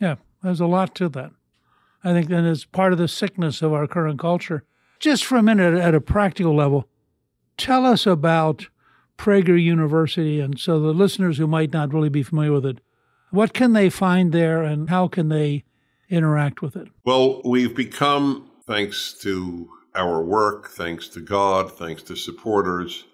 Yeah, 0.00 0.16
there's 0.42 0.60
a 0.60 0.66
lot 0.66 0.94
to 0.96 1.08
that. 1.10 1.32
I 2.04 2.12
think 2.12 2.28
that 2.28 2.44
is 2.44 2.66
part 2.66 2.92
of 2.92 2.98
the 2.98 3.08
sickness 3.08 3.62
of 3.62 3.72
our 3.72 3.86
current 3.86 4.20
culture. 4.20 4.64
Just 5.00 5.24
for 5.24 5.36
a 5.36 5.42
minute, 5.42 5.74
at 5.74 5.94
a 5.94 6.00
practical 6.00 6.54
level, 6.54 6.88
tell 7.56 7.84
us 7.84 8.06
about 8.06 8.68
Prager 9.18 9.60
University, 9.60 10.40
and 10.40 10.58
so 10.58 10.78
the 10.80 10.92
listeners 10.92 11.38
who 11.38 11.46
might 11.46 11.72
not 11.72 11.92
really 11.92 12.08
be 12.08 12.22
familiar 12.22 12.52
with 12.52 12.66
it, 12.66 12.80
what 13.30 13.54
can 13.54 13.72
they 13.72 13.90
find 13.90 14.32
there, 14.32 14.62
and 14.62 14.90
how 14.90 15.08
can 15.08 15.28
they 15.28 15.64
interact 16.08 16.62
with 16.62 16.76
it? 16.76 16.88
Well, 17.04 17.42
we've 17.44 17.74
become, 17.74 18.50
thanks 18.66 19.14
to 19.22 19.68
our 19.94 20.22
work, 20.22 20.70
thanks 20.70 21.08
to 21.08 21.20
God, 21.20 21.72
thanks 21.72 22.02
to 22.04 22.16
supporters, 22.16 23.04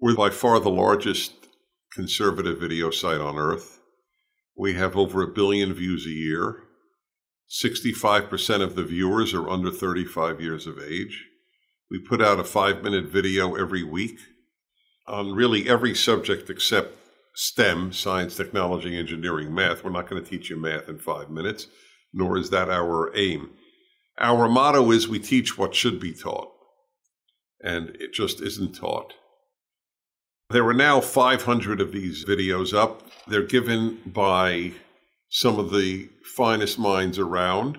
we're 0.00 0.16
by 0.16 0.30
far 0.30 0.60
the 0.60 0.70
largest 0.70 1.32
conservative 1.92 2.60
video 2.60 2.90
site 2.90 3.20
on 3.20 3.38
earth. 3.38 3.80
We 4.56 4.74
have 4.74 4.96
over 4.96 5.22
a 5.22 5.32
billion 5.32 5.72
views 5.72 6.06
a 6.06 6.10
year. 6.10 6.63
65% 7.50 8.62
of 8.62 8.74
the 8.74 8.84
viewers 8.84 9.34
are 9.34 9.48
under 9.48 9.70
35 9.70 10.40
years 10.40 10.66
of 10.66 10.78
age. 10.78 11.26
We 11.90 11.98
put 11.98 12.22
out 12.22 12.40
a 12.40 12.44
five 12.44 12.82
minute 12.82 13.06
video 13.06 13.54
every 13.54 13.84
week 13.84 14.18
on 15.06 15.32
really 15.32 15.68
every 15.68 15.94
subject 15.94 16.48
except 16.50 16.96
STEM 17.34 17.92
science, 17.92 18.36
technology, 18.36 18.96
engineering, 18.96 19.54
math. 19.54 19.84
We're 19.84 19.90
not 19.90 20.08
going 20.08 20.22
to 20.22 20.28
teach 20.28 20.50
you 20.50 20.56
math 20.56 20.88
in 20.88 20.98
five 20.98 21.30
minutes, 21.30 21.66
nor 22.12 22.38
is 22.38 22.50
that 22.50 22.70
our 22.70 23.14
aim. 23.16 23.50
Our 24.18 24.48
motto 24.48 24.92
is 24.92 25.08
we 25.08 25.18
teach 25.18 25.58
what 25.58 25.74
should 25.74 25.98
be 25.98 26.12
taught, 26.12 26.52
and 27.60 27.90
it 28.00 28.12
just 28.12 28.40
isn't 28.40 28.76
taught. 28.76 29.14
There 30.50 30.66
are 30.66 30.74
now 30.74 31.00
500 31.00 31.80
of 31.80 31.90
these 31.90 32.24
videos 32.24 32.72
up. 32.76 33.02
They're 33.26 33.42
given 33.42 34.00
by 34.06 34.72
some 35.34 35.58
of 35.58 35.72
the 35.72 36.08
finest 36.22 36.78
minds 36.78 37.18
around 37.18 37.76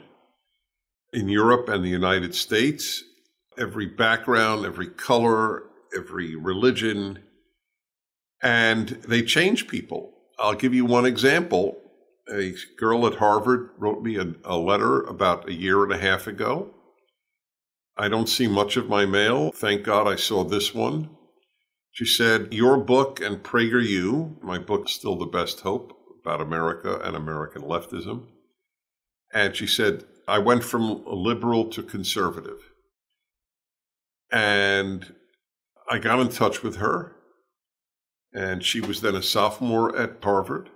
in 1.13 1.29
Europe 1.29 1.69
and 1.69 1.85
the 1.85 1.89
United 1.89 2.35
States. 2.35 3.01
Every 3.57 3.85
background, 3.85 4.65
every 4.65 4.89
color, 4.89 5.63
every 5.95 6.35
religion, 6.35 7.23
and 8.43 8.89
they 9.07 9.21
change 9.21 9.69
people. 9.69 10.11
I'll 10.37 10.55
give 10.55 10.73
you 10.73 10.83
one 10.83 11.05
example. 11.05 11.77
A 12.29 12.53
girl 12.77 13.07
at 13.07 13.15
Harvard 13.15 13.69
wrote 13.77 14.03
me 14.03 14.17
a, 14.17 14.33
a, 14.43 14.57
letter 14.57 15.03
about 15.03 15.47
a 15.47 15.53
year 15.53 15.81
and 15.81 15.93
a 15.93 15.97
half 15.97 16.27
ago. 16.27 16.73
I 17.95 18.09
don't 18.09 18.27
see 18.27 18.49
much 18.49 18.75
of 18.75 18.89
my 18.89 19.05
mail. 19.05 19.53
Thank 19.53 19.83
God 19.83 20.09
I 20.09 20.17
saw 20.17 20.43
this 20.43 20.73
one. 20.75 21.09
She 21.93 22.05
said, 22.05 22.53
Your 22.53 22.75
book 22.75 23.21
and 23.21 23.41
PragerU, 23.41 24.43
my 24.43 24.59
book, 24.59 24.89
Still 24.89 25.15
the 25.17 25.25
Best 25.25 25.61
Hope, 25.61 25.93
about 26.25 26.41
America 26.41 26.99
and 27.03 27.15
American 27.15 27.61
leftism. 27.61 28.25
And 29.31 29.55
she 29.55 29.67
said, 29.67 30.05
I 30.27 30.39
went 30.39 30.63
from 30.63 31.03
liberal 31.05 31.69
to 31.69 31.83
conservative. 31.83 32.71
And 34.31 35.13
I 35.87 35.99
got 35.99 36.19
in 36.19 36.29
touch 36.29 36.63
with 36.63 36.77
her. 36.77 37.15
And 38.33 38.63
she 38.63 38.81
was 38.81 39.01
then 39.01 39.15
a 39.15 39.21
sophomore 39.21 39.95
at 39.95 40.23
Harvard. 40.23 40.71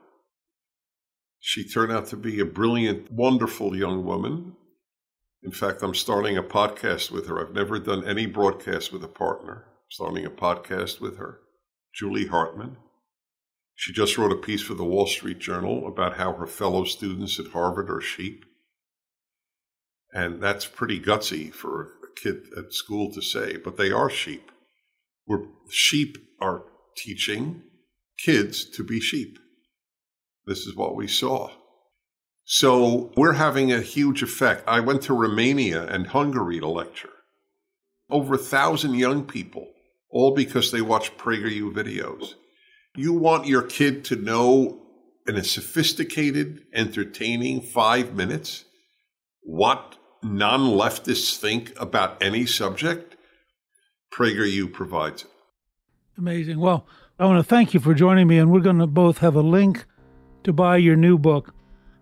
She 1.39 1.67
turned 1.67 1.91
out 1.91 2.05
to 2.07 2.15
be 2.15 2.39
a 2.39 2.45
brilliant, 2.45 3.11
wonderful 3.11 3.75
young 3.75 4.05
woman. 4.05 4.55
In 5.41 5.51
fact, 5.51 5.81
I'm 5.81 5.95
starting 5.95 6.37
a 6.37 6.43
podcast 6.43 7.09
with 7.09 7.27
her. 7.27 7.39
I've 7.39 7.55
never 7.55 7.79
done 7.79 8.07
any 8.07 8.27
broadcast 8.27 8.93
with 8.93 9.03
a 9.03 9.07
partner. 9.07 9.65
Starting 9.89 10.25
a 10.25 10.29
podcast 10.29 11.01
with 11.01 11.17
her, 11.17 11.39
Julie 11.95 12.27
Hartman. 12.27 12.77
She 13.79 13.93
just 13.93 14.17
wrote 14.17 14.33
a 14.33 14.35
piece 14.35 14.61
for 14.61 14.73
the 14.73 14.83
Wall 14.83 15.07
Street 15.07 15.39
Journal 15.39 15.87
about 15.87 16.17
how 16.17 16.33
her 16.33 16.45
fellow 16.45 16.83
students 16.83 17.39
at 17.39 17.53
Harvard 17.53 17.89
are 17.89 18.01
sheep. 18.01 18.43
And 20.11 20.43
that's 20.43 20.65
pretty 20.65 20.99
gutsy 20.99 21.53
for 21.53 21.83
a 21.83 22.21
kid 22.21 22.47
at 22.57 22.73
school 22.73 23.09
to 23.13 23.21
say, 23.21 23.55
but 23.55 23.77
they 23.77 23.89
are 23.89 24.09
sheep. 24.09 24.51
Where 25.23 25.45
sheep 25.69 26.17
are 26.41 26.63
teaching 26.97 27.63
kids 28.17 28.69
to 28.71 28.83
be 28.83 28.99
sheep. 28.99 29.39
This 30.45 30.67
is 30.67 30.75
what 30.75 30.97
we 30.97 31.07
saw. 31.07 31.49
So 32.43 33.13
we're 33.15 33.31
having 33.31 33.71
a 33.71 33.79
huge 33.79 34.21
effect. 34.21 34.67
I 34.67 34.81
went 34.81 35.03
to 35.03 35.13
Romania 35.13 35.87
and 35.87 36.07
Hungary 36.07 36.59
to 36.59 36.67
lecture. 36.67 37.13
Over 38.09 38.35
a 38.35 38.39
thousand 38.39 38.95
young 38.95 39.23
people, 39.23 39.71
all 40.09 40.35
because 40.35 40.69
they 40.69 40.81
watch 40.81 41.15
PragerU 41.15 41.71
videos. 41.71 42.33
You 42.99 43.13
want 43.13 43.47
your 43.47 43.61
kid 43.61 44.03
to 44.05 44.17
know 44.17 44.81
in 45.25 45.37
a 45.37 45.43
sophisticated, 45.45 46.65
entertaining 46.73 47.61
five 47.61 48.13
minutes 48.13 48.65
what 49.41 49.95
non 50.21 50.77
leftists 50.77 51.37
think 51.37 51.71
about 51.79 52.21
any 52.21 52.45
subject? 52.45 53.15
PragerU 54.13 54.73
provides 54.73 55.21
it. 55.21 55.29
Amazing. 56.17 56.59
Well, 56.59 56.85
I 57.17 57.25
want 57.25 57.39
to 57.39 57.49
thank 57.49 57.73
you 57.73 57.79
for 57.79 57.93
joining 57.93 58.27
me, 58.27 58.37
and 58.37 58.51
we're 58.51 58.59
going 58.59 58.79
to 58.79 58.85
both 58.87 59.19
have 59.19 59.35
a 59.35 59.41
link 59.41 59.85
to 60.43 60.51
buy 60.51 60.75
your 60.75 60.97
new 60.97 61.17
book, 61.17 61.53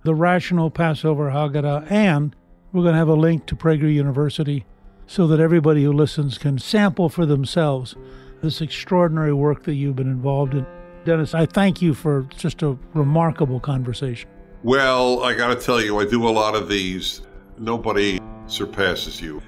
The 0.03 0.15
Rational 0.15 0.71
Passover 0.71 1.29
Haggadah, 1.29 1.91
and 1.91 2.35
we're 2.73 2.81
going 2.81 2.93
to 2.93 2.99
have 2.99 3.07
a 3.07 3.13
link 3.13 3.45
to 3.45 3.55
Prager 3.55 3.93
University 3.93 4.65
so 5.05 5.27
that 5.27 5.39
everybody 5.39 5.83
who 5.83 5.93
listens 5.93 6.39
can 6.39 6.57
sample 6.57 7.07
for 7.07 7.27
themselves 7.27 7.95
this 8.41 8.61
extraordinary 8.61 9.33
work 9.33 9.61
that 9.65 9.75
you've 9.75 9.95
been 9.95 10.09
involved 10.09 10.55
in. 10.55 10.65
Dennis, 11.07 11.33
I 11.33 11.45
thank 11.45 11.81
you 11.81 11.93
for 11.93 12.23
just 12.35 12.61
a 12.63 12.77
remarkable 12.93 13.61
conversation. 13.61 14.29
Well, 14.61 15.23
I 15.23 15.35
got 15.35 15.57
to 15.57 15.65
tell 15.65 15.81
you, 15.81 15.97
I 15.99 16.05
do 16.05 16.27
a 16.27 16.29
lot 16.29 16.53
of 16.53 16.67
these. 16.67 17.21
Nobody 17.57 18.19
surpasses 18.47 19.21
you. 19.21 19.41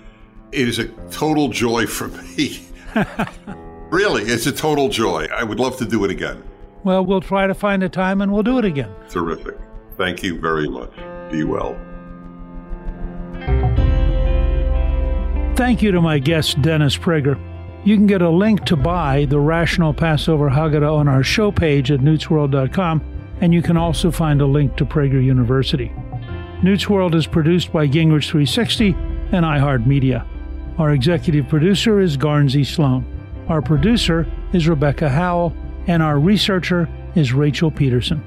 It 0.53 0.69
is 0.69 0.79
a 0.79 0.87
total 1.11 1.49
joy 1.49 1.85
for 1.85 2.07
me. 2.07 2.65
really, 3.89 4.23
it's 4.23 4.45
a 4.45 4.53
total 4.53 4.87
joy. 4.87 5.27
I 5.35 5.43
would 5.43 5.59
love 5.59 5.75
to 5.79 5.85
do 5.85 6.05
it 6.05 6.11
again. 6.11 6.41
Well, 6.85 7.05
we'll 7.05 7.19
try 7.19 7.45
to 7.45 7.53
find 7.53 7.83
a 7.83 7.89
time 7.89 8.21
and 8.21 8.31
we'll 8.31 8.43
do 8.43 8.57
it 8.57 8.63
again. 8.63 8.95
Terrific. 9.09 9.57
Thank 9.97 10.23
you 10.23 10.39
very 10.39 10.69
much. 10.69 10.93
Be 11.29 11.43
well. 11.43 11.77
Thank 15.57 15.81
you 15.81 15.91
to 15.91 16.01
my 16.01 16.19
guest, 16.19 16.61
Dennis 16.61 16.97
Prager. 16.97 17.37
You 17.85 17.95
can 17.95 18.07
get 18.07 18.21
a 18.21 18.29
link 18.29 18.65
to 18.65 18.75
buy 18.75 19.25
the 19.25 19.39
Rational 19.39 19.93
Passover 19.93 20.49
Haggadah 20.49 20.93
on 20.93 21.07
our 21.07 21.23
show 21.23 21.49
page 21.49 21.91
at 21.91 22.01
newtsworld.com, 22.01 23.01
and 23.39 23.53
you 23.53 23.61
can 23.61 23.77
also 23.77 24.11
find 24.11 24.41
a 24.41 24.45
link 24.45 24.75
to 24.75 24.85
Prager 24.85 25.23
University. 25.23 25.89
Newt's 26.61 26.89
World 26.89 27.15
is 27.15 27.25
produced 27.25 27.71
by 27.71 27.87
Gingrich 27.87 28.29
360 28.29 28.89
and 29.31 29.45
iHeartMedia. 29.45 30.27
Our 30.77 30.91
executive 30.91 31.47
producer 31.47 32.01
is 32.01 32.17
Guernsey 32.17 32.65
Sloan. 32.65 33.05
Our 33.47 33.61
producer 33.61 34.27
is 34.51 34.67
Rebecca 34.67 35.07
Howell, 35.07 35.55
and 35.87 36.03
our 36.03 36.19
researcher 36.19 36.89
is 37.15 37.31
Rachel 37.31 37.71
Peterson. 37.71 38.21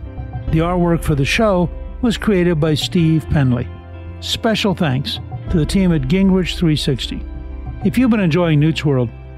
The 0.51 0.61
artwork 0.61 1.03
for 1.03 1.15
the 1.15 1.27
show 1.27 1.71
was 2.01 2.17
created 2.17 2.59
by 2.59 2.73
Steve 2.73 3.27
Penley. 3.29 3.69
Special 4.21 4.75
thanks 4.75 5.21
to 5.51 5.59
the 5.59 5.67
team 5.67 5.93
at 5.93 6.03
Gingrich 6.03 6.57
360. 6.57 7.23
If 7.85 7.99
you've 7.99 8.11
been 8.11 8.21
enjoying 8.21 8.59
Newt's 8.59 8.85
World, 8.85 9.11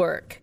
Network. 0.00 0.40